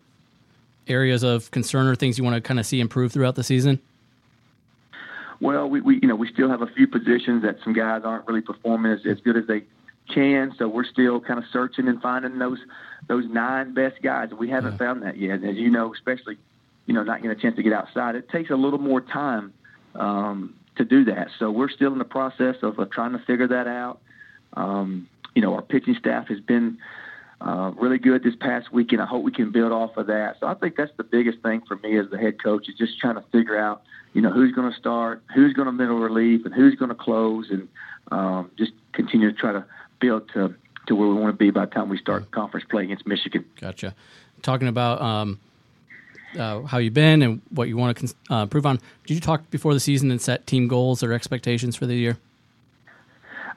Areas 0.88 1.24
of 1.24 1.50
concern 1.52 1.88
or 1.88 1.96
things 1.96 2.18
you 2.18 2.24
want 2.24 2.36
to 2.36 2.42
kind 2.42 2.60
of 2.60 2.66
see 2.66 2.80
improve 2.80 3.12
throughout 3.12 3.36
the 3.36 3.44
season. 3.44 3.80
Well, 5.40 5.70
we, 5.70 5.82
we 5.82 6.00
you 6.02 6.08
know 6.08 6.16
we 6.16 6.32
still 6.32 6.50
have 6.50 6.62
a 6.62 6.68
few 6.68 6.88
positions 6.88 7.44
that 7.44 7.58
some 7.64 7.74
guys 7.74 8.02
aren't 8.04 8.28
really 8.28 8.42
performing 8.42 8.92
as, 8.92 9.00
as 9.06 9.20
good 9.22 9.38
as 9.38 9.48
they 9.48 9.64
can, 10.14 10.54
so 10.58 10.68
we're 10.68 10.86
still 10.86 11.20
kind 11.20 11.40
of 11.40 11.46
searching 11.52 11.88
and 11.88 12.02
finding 12.02 12.38
those 12.38 12.60
those 13.08 13.26
nine 13.30 13.74
best 13.74 14.02
guys. 14.02 14.32
We 14.38 14.50
haven't 14.50 14.74
yeah. 14.74 14.78
found 14.78 15.04
that 15.04 15.18
yet, 15.18 15.44
as 15.44 15.56
you 15.56 15.70
know, 15.70 15.94
especially 15.94 16.38
you 16.86 16.94
know 16.94 17.04
not 17.04 17.22
getting 17.22 17.38
a 17.38 17.42
chance 17.42 17.56
to 17.56 17.64
get 17.64 17.74
outside. 17.74 18.16
It 18.16 18.30
takes 18.30 18.50
a 18.50 18.56
little 18.56 18.80
more 18.80 19.02
time 19.02 19.54
um, 19.96 20.56
to 20.78 20.86
do 20.86 21.06
that, 21.06 21.30
so 21.40 21.52
we're 21.52 21.70
still 21.70 21.92
in 21.92 22.00
the 22.00 22.06
process 22.06 22.56
of, 22.62 22.80
of 22.80 22.92
trying 22.92 23.14
to 23.14 23.20
figure 23.20 23.48
that 23.48 23.68
out. 23.68 24.00
Um, 24.54 25.08
you 25.34 25.42
know, 25.42 25.54
our 25.54 25.62
pitching 25.62 25.96
staff 26.00 26.28
has 26.30 26.40
been 26.40 26.78
uh, 27.42 27.72
really 27.76 27.98
good 27.98 28.24
this 28.24 28.36
past 28.36 28.72
weekend. 28.72 29.02
I 29.02 29.06
hope 29.06 29.24
we 29.24 29.32
can 29.32 29.52
build 29.52 29.72
off 29.72 29.98
of 29.98 30.08
that. 30.08 30.38
So 30.40 30.48
I 30.48 30.54
think 30.54 30.78
that's 30.78 30.92
the 30.98 31.04
biggest 31.04 31.40
thing 31.40 31.62
for 31.68 31.76
me 31.78 31.98
as 31.98 32.10
the 32.10 32.18
head 32.18 32.42
coach 32.42 32.70
is 32.70 32.76
just 32.76 32.98
trying 33.00 33.16
to 33.16 33.24
figure 33.32 33.58
out, 33.58 33.84
you 34.14 34.22
know, 34.22 34.32
who's 34.32 34.54
going 34.54 34.72
to 34.72 34.78
start, 34.78 35.22
who's 35.34 35.54
going 35.54 35.66
to 35.66 35.72
middle 35.72 36.00
relief, 36.00 36.46
and 36.46 36.54
who's 36.54 36.76
going 36.76 36.90
to 36.90 36.96
close, 36.96 37.48
and 37.50 37.68
um, 38.12 38.52
just 38.58 38.72
continue 38.94 39.32
to 39.32 39.38
try 39.38 39.52
to 39.52 39.66
build 40.00 40.30
to 40.34 40.56
to 40.88 40.96
where 40.96 41.08
we 41.08 41.16
want 41.16 41.34
to 41.34 41.38
be 41.38 41.50
by 41.50 41.66
the 41.66 41.72
time 41.72 41.90
we 41.90 41.98
start 41.98 42.30
conference 42.32 42.66
play 42.70 42.84
against 42.84 43.08
Michigan. 43.08 43.44
Gotcha. 43.60 43.96
Talking 44.44 44.68
about 44.68 45.02
um, 45.02 45.40
uh, 46.38 46.62
how 46.62 46.78
you've 46.78 46.94
been 46.94 47.22
and 47.22 47.42
what 47.50 47.68
you 47.68 47.78
want 47.78 47.98
to 47.98 48.14
uh, 48.30 48.44
improve 48.44 48.66
on. 48.66 48.80
Did 49.06 49.16
you 49.16 49.20
talk 49.20 49.50
before 49.50 49.74
the 49.74 49.80
season 49.80 50.12
and 50.12 50.22
set 50.22 50.46
team 50.48 50.68
goals 50.68 51.04
or 51.04 51.14
expectations 51.14 51.76
for 51.76 51.86
the 51.86 51.96
year? 51.96 52.18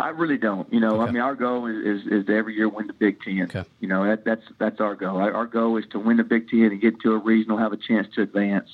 I 0.01 0.11
really 0.11 0.39
don't. 0.39 0.73
You 0.73 0.81
know, 0.81 1.01
okay. 1.01 1.09
I 1.09 1.13
mean, 1.13 1.23
our 1.23 1.35
goal 1.35 1.67
is, 1.67 2.03
is, 2.03 2.07
is 2.07 2.27
to 2.27 2.37
every 2.37 2.55
year 2.55 2.69
win 2.69 2.87
the 2.87 2.93
Big 2.93 3.21
Ten. 3.21 3.43
Okay. 3.43 3.65
You 3.81 3.89
know, 3.89 4.05
that, 4.05 4.25
that's 4.25 4.45
that's 4.59 4.81
our 4.81 4.95
goal. 4.95 5.17
Our, 5.17 5.33
our 5.33 5.47
goal 5.47 5.77
is 5.77 5.87
to 5.91 5.99
win 5.99 6.19
the 6.19 6.25
Big 6.25 6.49
Ten 6.49 6.67
and 6.67 6.81
get 6.81 7.01
to 7.01 7.13
a 7.13 7.19
regional, 7.19 7.59
have 7.59 7.73
a 7.73 7.77
chance 7.77 8.07
to 8.15 8.23
advance. 8.23 8.69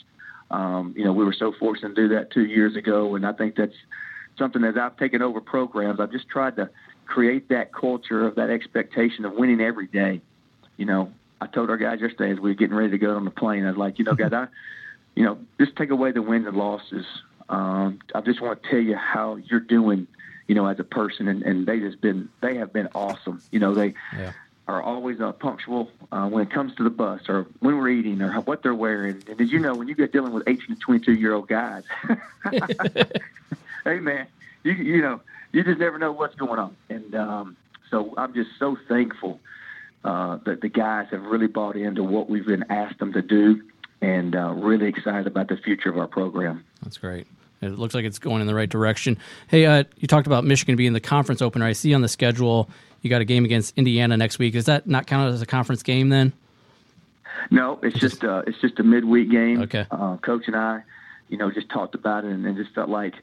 Um, 0.50 0.94
you 0.96 1.04
know, 1.04 1.12
we 1.12 1.24
were 1.24 1.32
so 1.32 1.52
fortunate 1.58 1.94
to 1.94 2.08
do 2.08 2.14
that 2.14 2.30
two 2.30 2.44
years 2.44 2.76
ago, 2.76 3.14
and 3.14 3.26
I 3.26 3.32
think 3.32 3.56
that's 3.56 3.74
something 4.38 4.62
that 4.62 4.76
I've 4.76 4.96
taken 4.98 5.22
over 5.22 5.40
programs. 5.40 5.98
I've 5.98 6.12
just 6.12 6.28
tried 6.28 6.56
to 6.56 6.68
create 7.06 7.48
that 7.48 7.72
culture 7.72 8.26
of 8.26 8.34
that 8.34 8.50
expectation 8.50 9.24
of 9.24 9.32
winning 9.32 9.60
every 9.60 9.86
day. 9.86 10.20
You 10.76 10.84
know, 10.84 11.12
I 11.44 11.46
told 11.46 11.70
our 11.70 11.76
guys 11.76 12.00
yesterday 12.00 12.32
as 12.32 12.40
we 12.40 12.50
were 12.50 12.54
getting 12.54 12.76
ready 12.76 12.90
to 12.90 12.98
go 12.98 13.16
on 13.16 13.24
the 13.24 13.30
plane, 13.30 13.64
I 13.64 13.68
was 13.68 13.76
like, 13.76 13.98
you 13.98 14.04
know, 14.04 14.14
guys, 14.14 14.32
I, 14.32 14.48
you 15.14 15.24
know, 15.24 15.38
just 15.60 15.76
take 15.76 15.90
away 15.90 16.12
the 16.12 16.22
wins 16.22 16.46
and 16.46 16.56
losses. 16.56 17.06
Um, 17.48 18.00
I 18.14 18.20
just 18.20 18.40
want 18.40 18.62
to 18.62 18.68
tell 18.68 18.80
you 18.80 18.96
how 18.96 19.36
you're 19.36 19.60
doing 19.60 20.06
you 20.46 20.54
know, 20.54 20.66
as 20.66 20.78
a 20.78 20.84
person, 20.84 21.28
and, 21.28 21.42
and 21.42 21.66
they 21.66 21.80
just 21.80 22.00
been 22.00 22.28
they 22.40 22.56
have 22.56 22.72
been 22.72 22.88
awesome. 22.94 23.42
You 23.50 23.60
know, 23.60 23.74
they 23.74 23.94
yeah. 24.16 24.32
are 24.68 24.82
always 24.82 25.20
uh, 25.20 25.32
punctual 25.32 25.90
uh, 26.12 26.28
when 26.28 26.42
it 26.42 26.50
comes 26.50 26.74
to 26.76 26.84
the 26.84 26.90
bus 26.90 27.22
or 27.28 27.46
when 27.60 27.78
we're 27.78 27.88
eating 27.88 28.20
or 28.20 28.32
what 28.40 28.62
they're 28.62 28.74
wearing. 28.74 29.22
And 29.28 29.40
as 29.40 29.50
you 29.50 29.58
know, 29.58 29.74
when 29.74 29.88
you 29.88 29.94
get 29.94 30.12
dealing 30.12 30.32
with 30.32 30.44
18 30.46 30.76
to 30.76 30.76
22 30.76 31.14
year 31.14 31.34
old 31.34 31.48
guys, 31.48 31.84
hey 33.84 34.00
man, 34.00 34.26
you 34.62 34.72
you 34.72 35.02
know, 35.02 35.20
you 35.52 35.64
just 35.64 35.78
never 35.78 35.98
know 35.98 36.12
what's 36.12 36.34
going 36.34 36.58
on. 36.58 36.76
And 36.90 37.14
um, 37.14 37.56
so 37.90 38.14
I'm 38.18 38.34
just 38.34 38.50
so 38.58 38.76
thankful 38.88 39.40
uh, 40.04 40.38
that 40.44 40.60
the 40.60 40.68
guys 40.68 41.06
have 41.10 41.22
really 41.22 41.46
bought 41.46 41.76
into 41.76 42.02
what 42.02 42.28
we've 42.28 42.46
been 42.46 42.64
asked 42.70 42.98
them 42.98 43.12
to 43.12 43.22
do, 43.22 43.62
and 44.00 44.36
uh, 44.36 44.50
really 44.52 44.86
excited 44.86 45.26
about 45.26 45.48
the 45.48 45.56
future 45.56 45.88
of 45.88 45.98
our 45.98 46.06
program. 46.06 46.64
That's 46.82 46.98
great. 46.98 47.26
It 47.62 47.78
looks 47.78 47.94
like 47.94 48.04
it's 48.04 48.18
going 48.18 48.42
in 48.42 48.46
the 48.46 48.54
right 48.54 48.68
direction. 48.68 49.16
Hey, 49.48 49.64
uh, 49.64 49.84
you 49.96 50.06
talked 50.06 50.26
about 50.26 50.44
Michigan 50.44 50.76
being 50.76 50.92
the 50.92 51.00
conference 51.00 51.40
opener. 51.40 51.64
I 51.64 51.72
see 51.72 51.94
on 51.94 52.02
the 52.02 52.08
schedule 52.08 52.68
you 53.00 53.10
got 53.10 53.20
a 53.20 53.24
game 53.24 53.44
against 53.44 53.76
Indiana 53.76 54.16
next 54.16 54.38
week. 54.38 54.54
Is 54.54 54.64
that 54.64 54.86
not 54.86 55.06
counted 55.06 55.32
as 55.34 55.42
a 55.42 55.46
conference 55.46 55.82
game 55.82 56.08
then? 56.08 56.32
No, 57.50 57.78
it's 57.82 57.98
just 57.98 58.24
uh, 58.24 58.42
it's 58.46 58.60
just 58.60 58.78
a 58.80 58.82
midweek 58.82 59.30
game. 59.30 59.60
Okay. 59.62 59.86
Uh, 59.90 60.16
Coach 60.16 60.44
and 60.46 60.56
I, 60.56 60.82
you 61.28 61.36
know, 61.36 61.50
just 61.50 61.68
talked 61.68 61.94
about 61.94 62.24
it 62.24 62.30
and, 62.30 62.46
and 62.46 62.56
just 62.56 62.74
felt 62.74 62.88
like, 62.88 63.14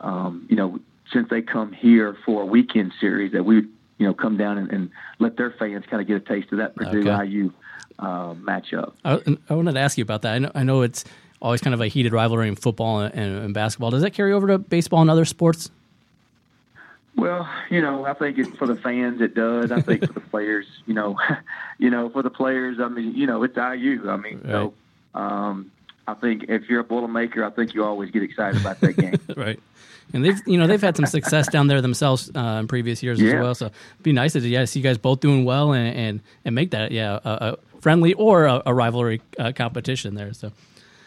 um, 0.00 0.46
you 0.48 0.56
know, 0.56 0.78
since 1.12 1.28
they 1.30 1.42
come 1.42 1.72
here 1.72 2.16
for 2.24 2.42
a 2.42 2.46
weekend 2.46 2.92
series, 3.00 3.32
that 3.32 3.44
we, 3.44 3.62
you 3.98 4.06
know, 4.06 4.14
come 4.14 4.36
down 4.36 4.58
and, 4.58 4.70
and 4.70 4.90
let 5.18 5.36
their 5.36 5.50
fans 5.52 5.84
kind 5.88 6.00
of 6.00 6.08
get 6.08 6.16
a 6.16 6.20
taste 6.20 6.52
of 6.52 6.58
that 6.58 6.74
Purdue 6.74 7.08
okay. 7.08 7.26
IU 7.26 7.52
uh, 7.98 8.34
matchup. 8.34 8.92
I, 9.04 9.20
I 9.48 9.54
wanted 9.54 9.72
to 9.74 9.80
ask 9.80 9.96
you 9.98 10.02
about 10.02 10.22
that. 10.22 10.34
I 10.34 10.38
know, 10.38 10.50
I 10.54 10.62
know 10.64 10.82
it's 10.82 11.04
always 11.40 11.60
kind 11.60 11.74
of 11.74 11.80
a 11.80 11.88
heated 11.88 12.12
rivalry 12.12 12.48
in 12.48 12.56
football 12.56 13.00
and, 13.00 13.14
and, 13.14 13.54
basketball. 13.54 13.90
Does 13.90 14.02
that 14.02 14.12
carry 14.12 14.32
over 14.32 14.46
to 14.48 14.58
baseball 14.58 15.02
and 15.02 15.10
other 15.10 15.24
sports? 15.24 15.70
Well, 17.16 17.48
you 17.70 17.80
know, 17.80 18.04
I 18.06 18.14
think 18.14 18.38
it, 18.38 18.56
for 18.56 18.66
the 18.66 18.74
fans 18.74 19.20
it 19.20 19.34
does. 19.34 19.70
I 19.70 19.80
think 19.80 20.04
for 20.06 20.12
the 20.12 20.20
players, 20.20 20.66
you 20.86 20.94
know, 20.94 21.16
you 21.78 21.90
know, 21.90 22.08
for 22.08 22.22
the 22.22 22.30
players, 22.30 22.80
I 22.80 22.88
mean, 22.88 23.14
you 23.14 23.26
know, 23.26 23.42
it's 23.44 23.56
IU. 23.56 24.10
I 24.10 24.16
mean, 24.16 24.40
right. 24.42 24.50
so 24.50 24.74
um, 25.14 25.70
I 26.06 26.14
think 26.14 26.44
if 26.48 26.68
you're 26.68 26.80
a 26.80 26.84
Boilermaker, 26.84 27.44
I 27.44 27.50
think 27.50 27.74
you 27.74 27.84
always 27.84 28.10
get 28.10 28.22
excited 28.22 28.60
about 28.60 28.80
that 28.80 28.96
game. 28.96 29.18
right. 29.36 29.58
And 30.12 30.24
they've, 30.24 30.40
you 30.46 30.58
know, 30.58 30.66
they've 30.66 30.80
had 30.80 30.96
some 30.96 31.06
success 31.06 31.48
down 31.48 31.66
there 31.66 31.80
themselves 31.80 32.30
uh, 32.34 32.58
in 32.60 32.68
previous 32.68 33.02
years 33.02 33.20
yeah. 33.20 33.34
as 33.34 33.42
well. 33.42 33.54
So 33.54 33.66
it'd 33.66 34.02
be 34.02 34.12
nice 34.12 34.34
to 34.34 34.40
yeah, 34.40 34.64
see 34.66 34.80
you 34.80 34.84
guys 34.84 34.98
both 34.98 35.20
doing 35.20 35.44
well 35.44 35.72
and 35.72 35.96
and, 35.96 36.20
and 36.44 36.54
make 36.54 36.72
that 36.72 36.92
yeah 36.92 37.18
a, 37.24 37.30
a 37.30 37.56
friendly 37.80 38.12
or 38.14 38.44
a, 38.44 38.62
a 38.66 38.74
rivalry 38.74 39.22
uh, 39.38 39.52
competition 39.52 40.14
there. 40.14 40.32
So 40.32 40.52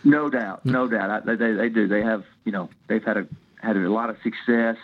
no 0.03 0.29
doubt, 0.29 0.65
no 0.65 0.87
doubt. 0.87 1.27
I, 1.27 1.35
they, 1.35 1.51
they 1.51 1.69
do. 1.69 1.87
They 1.87 2.01
have, 2.01 2.23
you 2.45 2.51
know, 2.51 2.69
they've 2.87 3.03
had 3.03 3.17
a 3.17 3.27
had 3.61 3.75
a 3.75 3.89
lot 3.91 4.09
of 4.09 4.17
success, 4.23 4.77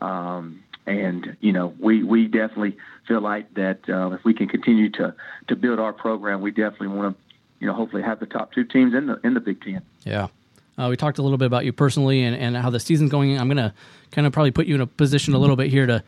um, 0.00 0.62
and 0.86 1.36
you 1.40 1.52
know, 1.52 1.74
we 1.78 2.02
we 2.02 2.26
definitely 2.26 2.76
feel 3.08 3.20
like 3.20 3.52
that 3.54 3.80
uh, 3.88 4.10
if 4.10 4.24
we 4.24 4.34
can 4.34 4.48
continue 4.48 4.90
to 4.90 5.14
to 5.48 5.56
build 5.56 5.80
our 5.80 5.92
program, 5.92 6.40
we 6.40 6.50
definitely 6.50 6.88
want 6.88 7.16
to, 7.16 7.23
you 7.64 7.70
know, 7.70 7.74
hopefully 7.74 8.02
have 8.02 8.20
the 8.20 8.26
top 8.26 8.52
two 8.52 8.62
teams 8.62 8.92
in 8.92 9.06
the 9.06 9.18
in 9.24 9.32
the 9.32 9.40
Big 9.40 9.62
Ten. 9.62 9.80
Yeah. 10.04 10.28
Uh, 10.76 10.88
we 10.90 10.98
talked 10.98 11.16
a 11.16 11.22
little 11.22 11.38
bit 11.38 11.46
about 11.46 11.64
you 11.64 11.72
personally 11.72 12.22
and, 12.22 12.36
and 12.36 12.54
how 12.54 12.68
the 12.68 12.78
season's 12.78 13.10
going. 13.10 13.38
I'm 13.38 13.48
going 13.48 13.56
to 13.56 13.72
kind 14.10 14.26
of 14.26 14.34
probably 14.34 14.50
put 14.50 14.66
you 14.66 14.74
in 14.74 14.82
a 14.82 14.86
position 14.86 15.32
a 15.32 15.38
little 15.38 15.56
bit 15.56 15.70
here 15.70 15.86
to 15.86 16.02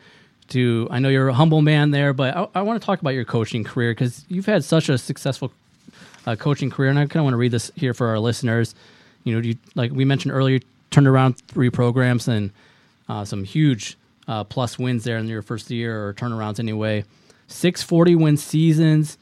to 0.49 0.87
I 0.91 0.99
know 0.99 1.09
you're 1.09 1.29
a 1.29 1.33
humble 1.33 1.63
man 1.63 1.89
there, 1.89 2.13
but 2.13 2.37
I, 2.37 2.47
I 2.59 2.61
want 2.61 2.79
to 2.79 2.85
talk 2.85 3.01
about 3.01 3.15
your 3.15 3.25
coaching 3.25 3.63
career 3.63 3.91
because 3.91 4.23
you've 4.29 4.45
had 4.45 4.63
such 4.63 4.87
a 4.87 4.99
successful 4.99 5.51
uh, 6.27 6.35
coaching 6.35 6.69
career, 6.69 6.91
and 6.91 6.99
I 6.99 7.07
kind 7.07 7.17
of 7.17 7.23
want 7.23 7.33
to 7.33 7.37
read 7.37 7.51
this 7.51 7.71
here 7.75 7.95
for 7.95 8.05
our 8.05 8.19
listeners. 8.19 8.75
You 9.23 9.33
know, 9.33 9.41
you 9.41 9.57
like 9.73 9.91
we 9.91 10.05
mentioned 10.05 10.31
earlier, 10.31 10.59
turned 10.91 11.07
around 11.07 11.39
three 11.47 11.71
programs 11.71 12.27
and 12.27 12.51
uh, 13.09 13.25
some 13.25 13.43
huge 13.43 13.97
uh, 14.27 14.43
plus 14.43 14.77
wins 14.77 15.05
there 15.05 15.17
in 15.17 15.27
your 15.27 15.41
first 15.41 15.71
year 15.71 16.07
or 16.07 16.13
turnarounds 16.13 16.59
anyway. 16.59 17.03
Six 17.47 17.81
forty 17.81 18.13
win 18.13 18.37
seasons, 18.37 19.17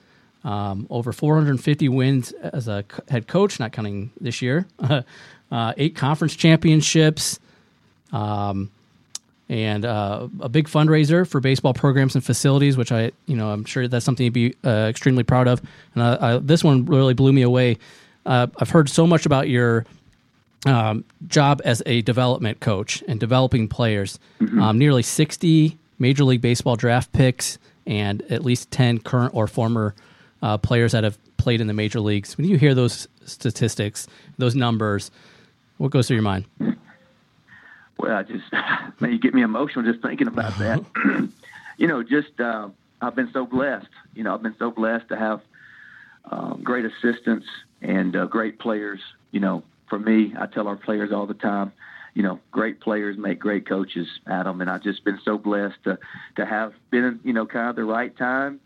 um, 0.45 0.87
over 0.89 1.11
450 1.11 1.89
wins 1.89 2.31
as 2.31 2.69
a 2.69 2.85
head 3.09 3.27
coach, 3.27 3.59
not 3.59 3.73
counting 3.73 4.11
this 4.21 4.41
year. 4.41 4.67
Uh, 5.51 5.73
eight 5.77 5.95
conference 5.95 6.35
championships. 6.35 7.39
Um, 8.11 8.71
and 9.47 9.85
uh, 9.85 10.27
a 10.39 10.49
big 10.49 10.67
fundraiser 10.67 11.27
for 11.27 11.39
baseball 11.39 11.73
programs 11.73 12.15
and 12.15 12.23
facilities, 12.23 12.77
which 12.77 12.91
I, 12.91 13.11
you 13.27 13.35
know, 13.35 13.51
I'm 13.51 13.63
sure 13.63 13.87
that's 13.87 14.03
something 14.03 14.23
you'd 14.23 14.33
be 14.33 14.55
uh, 14.63 14.87
extremely 14.89 15.23
proud 15.23 15.47
of. 15.47 15.61
And 15.93 16.03
uh, 16.03 16.17
I, 16.19 16.37
this 16.39 16.63
one 16.63 16.85
really 16.85 17.13
blew 17.13 17.31
me 17.31 17.43
away. 17.43 17.77
Uh, 18.25 18.47
I've 18.59 18.71
heard 18.71 18.89
so 18.89 19.05
much 19.05 19.27
about 19.27 19.47
your 19.47 19.85
um, 20.65 21.05
job 21.27 21.61
as 21.63 21.83
a 21.85 22.01
development 22.01 22.59
coach 22.59 23.03
and 23.07 23.19
developing 23.19 23.67
players. 23.67 24.17
Mm-hmm. 24.41 24.61
Um, 24.61 24.79
nearly 24.79 25.03
60 25.03 25.77
Major 25.99 26.23
League 26.23 26.41
Baseball 26.41 26.75
draft 26.75 27.13
picks 27.13 27.59
and 27.85 28.23
at 28.31 28.43
least 28.43 28.71
10 28.71 28.99
current 28.99 29.35
or 29.35 29.45
former 29.45 29.93
uh, 30.45 30.59
players 30.59 30.91
that 30.91 31.03
have 31.03 31.17
played 31.37 31.59
in 31.59 31.65
the 31.65 31.73
major 31.73 31.99
leagues. 31.99 32.37
When 32.37 32.47
you 32.47 32.55
hear 32.55 32.75
those 32.75 33.07
statistics, 33.25 34.07
those 34.37 34.55
numbers, 34.55 35.09
what 35.77 35.89
goes 35.89 36.07
through 36.07 36.17
your 36.17 36.23
mind? 36.23 36.45
Well, 37.97 38.15
I 38.15 38.21
just 38.21 38.45
man, 39.01 39.11
you 39.11 39.17
get 39.17 39.33
me 39.33 39.41
emotional 39.41 39.91
just 39.91 40.03
thinking 40.03 40.27
about 40.27 40.55
that. 40.59 40.85
you 41.77 41.87
know, 41.87 42.03
just 42.03 42.39
uh, 42.39 42.69
I've 43.01 43.15
been 43.15 43.31
so 43.33 43.47
blessed. 43.47 43.87
You 44.13 44.23
know, 44.23 44.35
I've 44.35 44.43
been 44.43 44.55
so 44.59 44.69
blessed 44.69 45.09
to 45.09 45.17
have 45.17 45.41
um, 46.29 46.61
great 46.63 46.85
assistants 46.85 47.47
and 47.81 48.15
uh, 48.15 48.25
great 48.27 48.59
players. 48.59 48.99
You 49.31 49.39
know, 49.39 49.63
for 49.89 49.97
me, 49.97 50.35
I 50.39 50.45
tell 50.45 50.67
our 50.67 50.75
players 50.75 51.11
all 51.11 51.25
the 51.25 51.33
time. 51.33 51.71
You 52.13 52.21
know, 52.21 52.39
great 52.51 52.81
players 52.81 53.17
make 53.17 53.39
great 53.39 53.67
coaches, 53.67 54.07
Adam, 54.27 54.61
and 54.61 54.69
I've 54.69 54.83
just 54.83 55.03
been 55.03 55.19
so 55.25 55.39
blessed 55.39 55.83
to 55.85 55.97
to 56.35 56.45
have 56.45 56.73
been, 56.91 57.19
you 57.23 57.33
know, 57.33 57.47
kind 57.47 57.71
of 57.71 57.75
the 57.75 57.83
right 57.83 58.15
time 58.15 58.59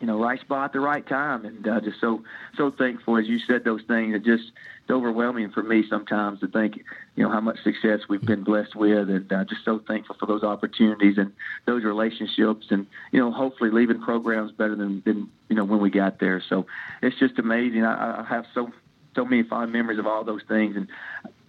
you 0.00 0.06
know, 0.06 0.18
right 0.18 0.40
spot 0.40 0.66
at 0.66 0.72
the 0.72 0.80
right 0.80 1.06
time, 1.06 1.44
and 1.44 1.66
uh, 1.68 1.80
just 1.80 2.00
so 2.00 2.22
so 2.56 2.70
thankful 2.70 3.18
as 3.18 3.26
you 3.26 3.38
said 3.38 3.64
those 3.64 3.82
things. 3.86 4.14
It 4.14 4.24
just 4.24 4.52
it's 4.82 4.90
overwhelming 4.90 5.50
for 5.50 5.62
me 5.62 5.84
sometimes 5.88 6.40
to 6.40 6.48
think, 6.48 6.78
you 7.16 7.22
know, 7.22 7.30
how 7.30 7.40
much 7.40 7.62
success 7.62 8.00
we've 8.08 8.24
been 8.24 8.42
blessed 8.42 8.74
with, 8.74 9.10
and 9.10 9.30
uh, 9.32 9.44
just 9.44 9.64
so 9.64 9.80
thankful 9.86 10.16
for 10.18 10.26
those 10.26 10.42
opportunities 10.42 11.18
and 11.18 11.32
those 11.66 11.84
relationships, 11.84 12.66
and 12.70 12.86
you 13.12 13.20
know, 13.20 13.30
hopefully 13.30 13.70
leaving 13.70 14.00
programs 14.00 14.52
better 14.52 14.74
than 14.74 15.02
than 15.04 15.28
you 15.48 15.56
know 15.56 15.64
when 15.64 15.80
we 15.80 15.90
got 15.90 16.18
there. 16.18 16.42
So 16.48 16.66
it's 17.02 17.18
just 17.18 17.38
amazing. 17.38 17.84
I, 17.84 18.22
I 18.22 18.24
have 18.24 18.46
so 18.54 18.70
so 19.14 19.24
many 19.24 19.42
fond 19.42 19.72
memories 19.72 19.98
of 19.98 20.06
all 20.06 20.24
those 20.24 20.42
things, 20.48 20.76
and 20.76 20.88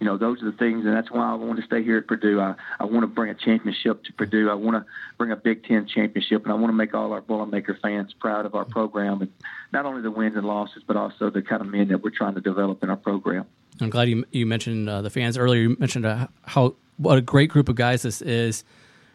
you 0.00 0.06
know, 0.06 0.18
those 0.18 0.42
are 0.42 0.50
the 0.50 0.56
things, 0.56 0.84
and 0.84 0.94
that's 0.94 1.10
why 1.10 1.30
I 1.30 1.34
want 1.34 1.60
to 1.60 1.64
stay 1.64 1.82
here 1.82 1.98
at 1.98 2.08
Purdue. 2.08 2.40
I, 2.40 2.56
I 2.80 2.84
want 2.84 3.02
to 3.02 3.06
bring 3.06 3.30
a 3.30 3.34
championship 3.34 4.02
to 4.04 4.12
Purdue. 4.12 4.50
I 4.50 4.54
want 4.54 4.76
to 4.76 4.90
bring 5.16 5.30
a 5.30 5.36
Big 5.36 5.64
Ten 5.64 5.86
championship, 5.86 6.42
and 6.42 6.52
I 6.52 6.56
want 6.56 6.68
to 6.70 6.76
make 6.76 6.92
all 6.92 7.12
our 7.12 7.22
Boilermaker 7.22 7.80
fans 7.80 8.12
proud 8.12 8.44
of 8.44 8.54
our 8.54 8.64
program, 8.64 9.22
and 9.22 9.32
not 9.72 9.86
only 9.86 10.02
the 10.02 10.10
wins 10.10 10.36
and 10.36 10.44
losses, 10.44 10.82
but 10.86 10.96
also 10.96 11.30
the 11.30 11.42
kind 11.42 11.62
of 11.62 11.68
men 11.68 11.88
that 11.88 12.02
we're 12.02 12.10
trying 12.10 12.34
to 12.34 12.40
develop 12.40 12.82
in 12.82 12.90
our 12.90 12.96
program. 12.96 13.46
I'm 13.80 13.90
glad 13.90 14.08
you 14.08 14.24
you 14.32 14.44
mentioned 14.44 14.88
uh, 14.88 15.02
the 15.02 15.10
fans 15.10 15.38
earlier. 15.38 15.62
You 15.62 15.76
mentioned 15.78 16.04
uh, 16.04 16.26
how 16.42 16.74
what 16.96 17.18
a 17.18 17.22
great 17.22 17.50
group 17.50 17.68
of 17.68 17.76
guys 17.76 18.02
this 18.02 18.22
is. 18.22 18.64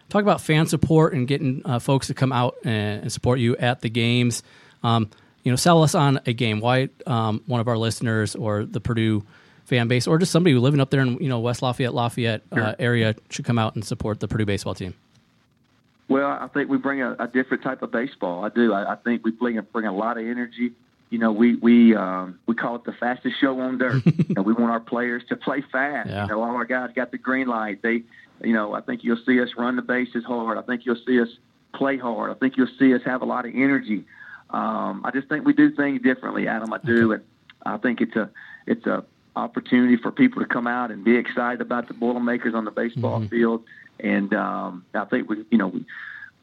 Talk 0.09 0.21
about 0.21 0.39
fan 0.39 0.67
support 0.67 1.13
and 1.13 1.27
getting 1.27 1.61
uh, 1.65 1.79
folks 1.79 2.07
to 2.07 2.13
come 2.13 2.31
out 2.31 2.55
and, 2.63 3.01
and, 3.01 3.11
support 3.11 3.39
you 3.39 3.57
at 3.57 3.81
the 3.81 3.89
games. 3.89 4.41
Um, 4.81 5.09
you 5.47 5.51
know, 5.53 5.55
sell 5.55 5.81
us 5.81 5.95
on 5.95 6.19
a 6.25 6.33
game. 6.33 6.59
Why 6.59 6.89
um, 7.05 7.41
one 7.45 7.61
of 7.61 7.69
our 7.69 7.77
listeners 7.77 8.35
or 8.35 8.65
the 8.65 8.81
Purdue 8.81 9.23
fan 9.63 9.87
base, 9.87 10.05
or 10.05 10.17
just 10.17 10.29
somebody 10.29 10.53
who 10.53 10.59
living 10.59 10.81
up 10.81 10.89
there 10.89 10.99
in 10.99 11.13
you 11.19 11.29
know 11.29 11.39
West 11.39 11.61
Lafayette, 11.61 11.93
Lafayette 11.93 12.41
uh, 12.51 12.55
sure. 12.57 12.75
area, 12.79 13.15
should 13.29 13.45
come 13.45 13.57
out 13.57 13.73
and 13.75 13.85
support 13.85 14.19
the 14.19 14.27
Purdue 14.27 14.45
baseball 14.45 14.75
team? 14.75 14.93
Well, 16.09 16.27
I 16.29 16.47
think 16.47 16.69
we 16.69 16.77
bring 16.77 17.01
a, 17.01 17.15
a 17.17 17.29
different 17.29 17.63
type 17.63 17.81
of 17.81 17.93
baseball. 17.93 18.43
I 18.43 18.49
do. 18.49 18.73
I, 18.73 18.91
I 18.91 18.95
think 18.97 19.23
we 19.23 19.31
bring, 19.31 19.57
bring 19.71 19.85
a 19.85 19.95
lot 19.95 20.17
of 20.17 20.25
energy. 20.25 20.73
You 21.11 21.19
know, 21.19 21.31
we 21.31 21.55
we 21.55 21.95
um, 21.95 22.37
we 22.45 22.53
call 22.53 22.75
it 22.75 22.83
the 22.83 22.91
fastest 22.91 23.39
show 23.39 23.57
on 23.61 23.77
dirt. 23.77 24.05
you 24.05 24.35
know, 24.35 24.41
we 24.41 24.51
want 24.51 24.71
our 24.71 24.81
players 24.81 25.23
to 25.29 25.37
play 25.37 25.63
fast. 25.71 26.09
Yeah. 26.09 26.23
You 26.23 26.31
know, 26.31 26.43
all 26.43 26.57
our 26.57 26.65
guys 26.65 26.89
got 26.93 27.11
the 27.11 27.17
green 27.17 27.47
light. 27.47 27.81
They, 27.81 28.03
you 28.43 28.51
know, 28.51 28.73
I 28.73 28.81
think 28.81 29.05
you'll 29.05 29.23
see 29.25 29.39
us 29.39 29.51
run 29.57 29.77
the 29.77 29.81
bases 29.81 30.25
hard. 30.25 30.57
I 30.57 30.61
think 30.63 30.85
you'll 30.85 30.99
see 31.07 31.21
us 31.21 31.29
play 31.73 31.97
hard. 31.97 32.31
I 32.31 32.33
think 32.33 32.57
you'll 32.57 32.67
see 32.77 32.93
us 32.93 33.01
have 33.05 33.21
a 33.21 33.25
lot 33.25 33.45
of 33.45 33.55
energy. 33.55 34.03
Um, 34.49 35.01
I 35.03 35.11
just 35.11 35.27
think 35.27 35.45
we 35.45 35.53
do 35.53 35.71
things 35.71 36.01
differently, 36.01 36.47
Adam. 36.47 36.71
I 36.73 36.77
do, 36.77 37.11
and 37.13 37.23
I 37.65 37.77
think 37.77 38.01
it's 38.01 38.15
a 38.15 38.29
it's 38.65 38.85
a 38.85 39.03
opportunity 39.37 39.97
for 39.97 40.11
people 40.11 40.41
to 40.41 40.47
come 40.47 40.67
out 40.67 40.91
and 40.91 41.03
be 41.03 41.15
excited 41.15 41.61
about 41.61 41.87
the 41.87 41.93
Boilermakers 41.93 42.55
on 42.55 42.65
the 42.65 42.71
baseball 42.71 43.19
mm-hmm. 43.19 43.27
field. 43.27 43.63
And 43.99 44.33
um, 44.33 44.85
I 44.93 45.05
think 45.05 45.29
we, 45.29 45.45
you 45.49 45.57
know, 45.57 45.67
we, 45.67 45.85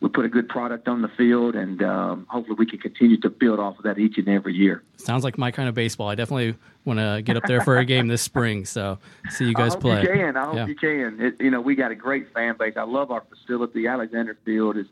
we 0.00 0.08
put 0.08 0.24
a 0.24 0.28
good 0.28 0.48
product 0.48 0.88
on 0.88 1.02
the 1.02 1.08
field, 1.08 1.54
and 1.54 1.82
um, 1.82 2.26
hopefully 2.28 2.56
we 2.58 2.66
can 2.66 2.78
continue 2.78 3.18
to 3.20 3.30
build 3.30 3.58
off 3.58 3.78
of 3.78 3.84
that 3.84 3.98
each 3.98 4.18
and 4.18 4.28
every 4.28 4.54
year. 4.54 4.82
Sounds 4.96 5.24
like 5.24 5.38
my 5.38 5.50
kind 5.50 5.68
of 5.68 5.74
baseball. 5.74 6.08
I 6.08 6.14
definitely 6.14 6.56
want 6.84 6.98
to 6.98 7.22
get 7.22 7.36
up 7.36 7.44
there 7.46 7.62
for 7.62 7.78
a 7.78 7.84
game 7.86 8.08
this 8.08 8.22
spring. 8.22 8.64
So 8.64 8.98
see 9.30 9.46
you 9.46 9.54
guys 9.54 9.74
I 9.74 9.78
play. 9.78 10.02
You 10.02 10.08
can. 10.08 10.36
I 10.36 10.44
hope 10.44 10.56
yeah. 10.56 10.66
you 10.66 10.74
can. 10.74 11.20
It, 11.20 11.40
you 11.40 11.50
know, 11.50 11.60
we 11.60 11.74
got 11.74 11.90
a 11.90 11.94
great 11.94 12.32
fan 12.34 12.56
base. 12.58 12.74
I 12.76 12.82
love 12.82 13.10
our 13.10 13.22
facility. 13.22 13.86
Alexander 13.86 14.36
Field 14.44 14.76
is 14.76 14.86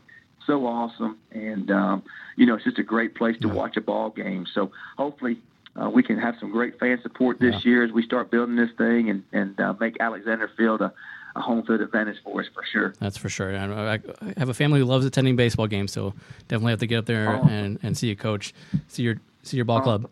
so 0.47 0.67
awesome, 0.67 1.19
and 1.31 1.71
um, 1.71 2.03
you 2.37 2.47
know, 2.47 2.55
it's 2.55 2.65
just 2.65 2.79
a 2.79 2.83
great 2.83 3.15
place 3.15 3.37
to 3.43 3.49
yeah. 3.49 3.55
watch 3.55 3.77
a 3.77 3.81
ball 3.81 4.11
game. 4.11 4.47
So 4.53 4.73
hopefully 4.97 5.39
uh, 5.81 5.91
we 5.91 6.03
can 6.03 6.19
have 6.19 6.37
some 6.41 6.51
great 6.51 6.79
fan 6.79 7.01
support 7.03 7.39
this 7.41 7.55
yeah. 7.65 7.71
year 7.71 7.85
as 7.85 7.93
we 7.93 8.03
start 8.03 8.31
building 8.31 8.57
this 8.57 8.71
thing 8.77 9.11
and 9.11 9.25
and 9.33 9.59
uh, 9.61 9.75
make 9.81 9.97
Alexander 10.01 10.51
Field 10.57 10.81
a, 10.81 10.93
a 11.37 11.41
home 11.41 11.65
field 11.65 11.81
advantage 11.81 12.19
for 12.23 12.41
us 12.41 12.47
for 12.53 12.65
sure. 12.71 12.95
That's 12.99 13.17
for 13.17 13.29
sure. 13.29 13.57
I, 13.57 13.95
I 13.95 14.01
have 14.37 14.49
a 14.49 14.55
family 14.55 14.81
who 14.81 14.87
loves 14.87 15.07
attending 15.07 15.37
baseball 15.37 15.67
games, 15.67 15.93
so 15.93 16.15
definitely 16.49 16.73
have 16.73 16.81
to 16.81 16.87
get 16.87 16.99
up 16.99 17.07
there 17.07 17.37
oh. 17.37 17.49
and, 17.49 17.79
and 17.83 17.97
see 17.97 18.11
a 18.11 18.17
coach, 18.17 18.53
see 18.89 19.03
your 19.03 19.17
see 19.43 19.57
your 19.57 19.65
ball 19.65 19.79
oh. 19.79 19.83
club. 19.83 20.11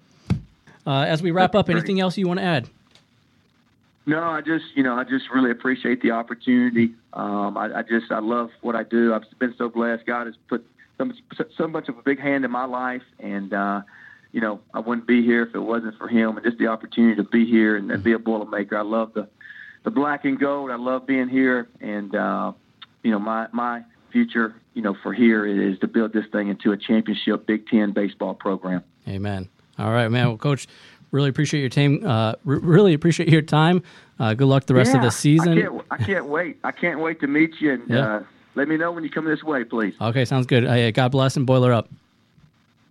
Uh, 0.86 1.02
as 1.02 1.22
we 1.22 1.30
wrap 1.30 1.54
up, 1.54 1.68
anything 1.68 2.00
else 2.00 2.16
you 2.16 2.26
want 2.26 2.40
to 2.40 2.44
add? 2.44 2.68
No, 4.06 4.22
I 4.22 4.40
just 4.40 4.64
you 4.74 4.82
know 4.82 4.94
I 4.94 5.04
just 5.04 5.30
really 5.32 5.50
appreciate 5.50 6.02
the 6.02 6.12
opportunity. 6.12 6.94
Um, 7.12 7.56
I, 7.56 7.78
I, 7.78 7.82
just 7.82 8.10
I 8.10 8.20
love 8.20 8.50
what 8.60 8.74
I 8.74 8.82
do. 8.82 9.14
I've 9.14 9.22
been 9.38 9.54
so 9.58 9.68
blessed. 9.68 10.06
God 10.06 10.26
has 10.26 10.36
put 10.48 10.66
so, 10.98 11.04
much, 11.04 11.16
so 11.56 11.68
much 11.68 11.88
of 11.88 11.98
a 11.98 12.02
big 12.02 12.18
hand 12.18 12.44
in 12.44 12.50
my 12.50 12.64
life, 12.64 13.02
and 13.18 13.52
uh, 13.52 13.82
you 14.32 14.40
know, 14.40 14.60
I 14.72 14.80
wouldn't 14.80 15.06
be 15.06 15.22
here 15.22 15.42
if 15.42 15.54
it 15.54 15.60
wasn't 15.60 15.96
for 15.98 16.08
him 16.08 16.36
and 16.36 16.44
just 16.44 16.58
the 16.58 16.68
opportunity 16.68 17.16
to 17.16 17.24
be 17.24 17.46
here 17.46 17.76
and, 17.76 17.90
and 17.90 18.02
be 18.02 18.12
a 18.12 18.18
Boilermaker. 18.18 18.74
I 18.74 18.82
love 18.82 19.12
the 19.14 19.28
the 19.82 19.90
black 19.90 20.24
and 20.24 20.38
gold. 20.38 20.70
I 20.70 20.76
love 20.76 21.06
being 21.06 21.28
here, 21.28 21.68
and 21.80 22.14
uh, 22.14 22.52
you 23.02 23.10
know, 23.10 23.18
my 23.18 23.48
my 23.52 23.82
future, 24.12 24.54
you 24.74 24.82
know, 24.82 24.96
for 25.02 25.12
here 25.12 25.46
is 25.46 25.78
to 25.80 25.86
build 25.88 26.12
this 26.12 26.26
thing 26.32 26.48
into 26.48 26.72
a 26.72 26.76
championship 26.76 27.46
Big 27.46 27.66
Ten 27.66 27.92
baseball 27.92 28.34
program. 28.34 28.84
Amen. 29.08 29.48
All 29.78 29.90
right, 29.90 30.08
man. 30.08 30.28
Well, 30.28 30.36
Coach, 30.36 30.66
really 31.10 31.28
appreciate 31.28 31.60
your 31.60 31.70
time. 31.70 32.04
Uh, 32.04 32.32
r- 32.32 32.36
really 32.44 32.94
appreciate 32.94 33.28
your 33.28 33.42
time. 33.42 33.82
Uh, 34.18 34.34
good 34.34 34.46
luck 34.46 34.66
the 34.66 34.74
rest 34.74 34.92
yeah, 34.92 34.98
of 34.98 35.02
the 35.02 35.10
season. 35.10 35.58
I 35.58 35.60
can't, 35.60 35.84
I 35.90 35.96
can't, 35.96 36.26
wait. 36.26 36.58
I 36.64 36.72
can't 36.72 37.00
wait 37.00 37.20
to 37.20 37.26
meet 37.26 37.54
you 37.60 37.72
and 37.72 37.82
yeah. 37.88 38.16
uh, 38.16 38.22
let 38.54 38.68
me 38.68 38.76
know 38.76 38.92
when 38.92 39.04
you 39.04 39.10
come 39.10 39.24
this 39.24 39.42
way, 39.42 39.64
please. 39.64 39.94
Okay, 40.00 40.24
sounds 40.24 40.46
good. 40.46 40.94
God 40.94 41.08
bless 41.12 41.36
and 41.36 41.46
boiler 41.46 41.72
up. 41.72 41.88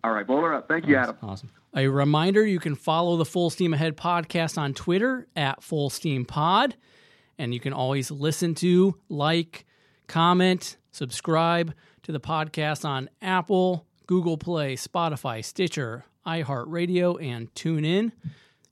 All 0.03 0.12
right, 0.12 0.25
boiler 0.25 0.53
up. 0.53 0.67
Thank 0.67 0.88
you, 0.88 0.95
Adam. 0.95 1.17
Awesome. 1.21 1.49
A 1.75 1.88
reminder 1.88 2.45
you 2.45 2.60
can 2.60 2.73
follow 2.75 3.17
the 3.17 3.25
Full 3.25 3.49
Steam 3.49 3.73
Ahead 3.73 3.95
podcast 3.95 4.58
on 4.58 4.73
Twitter 4.73 5.27
at 5.36 5.62
Full 5.62 5.89
Steam 5.89 6.25
Pod. 6.25 6.75
And 7.38 7.53
you 7.53 7.60
can 7.60 7.73
always 7.73 8.10
listen 8.10 8.55
to, 8.55 8.95
like, 9.08 9.65
comment, 10.08 10.77
subscribe 10.91 11.73
to 12.03 12.12
the 12.12 12.19
podcast 12.19 12.84
on 12.84 13.10
Apple, 13.21 13.86
Google 14.08 14.38
Play, 14.38 14.75
Spotify, 14.75 15.45
Stitcher, 15.45 16.05
iHeartRadio, 16.25 17.21
and 17.23 17.53
TuneIn. 17.53 18.12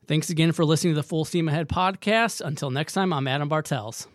Thanks 0.08 0.30
again 0.30 0.52
for 0.52 0.64
listening 0.64 0.94
to 0.94 1.02
the 1.02 1.08
Full 1.08 1.26
Steam 1.26 1.50
Ahead 1.50 1.68
podcast. 1.68 2.40
Until 2.46 2.72
next 2.72 2.94
time, 2.94 3.12
I'm 3.12 3.28
Adam 3.28 3.50
Bartels. 3.50 4.08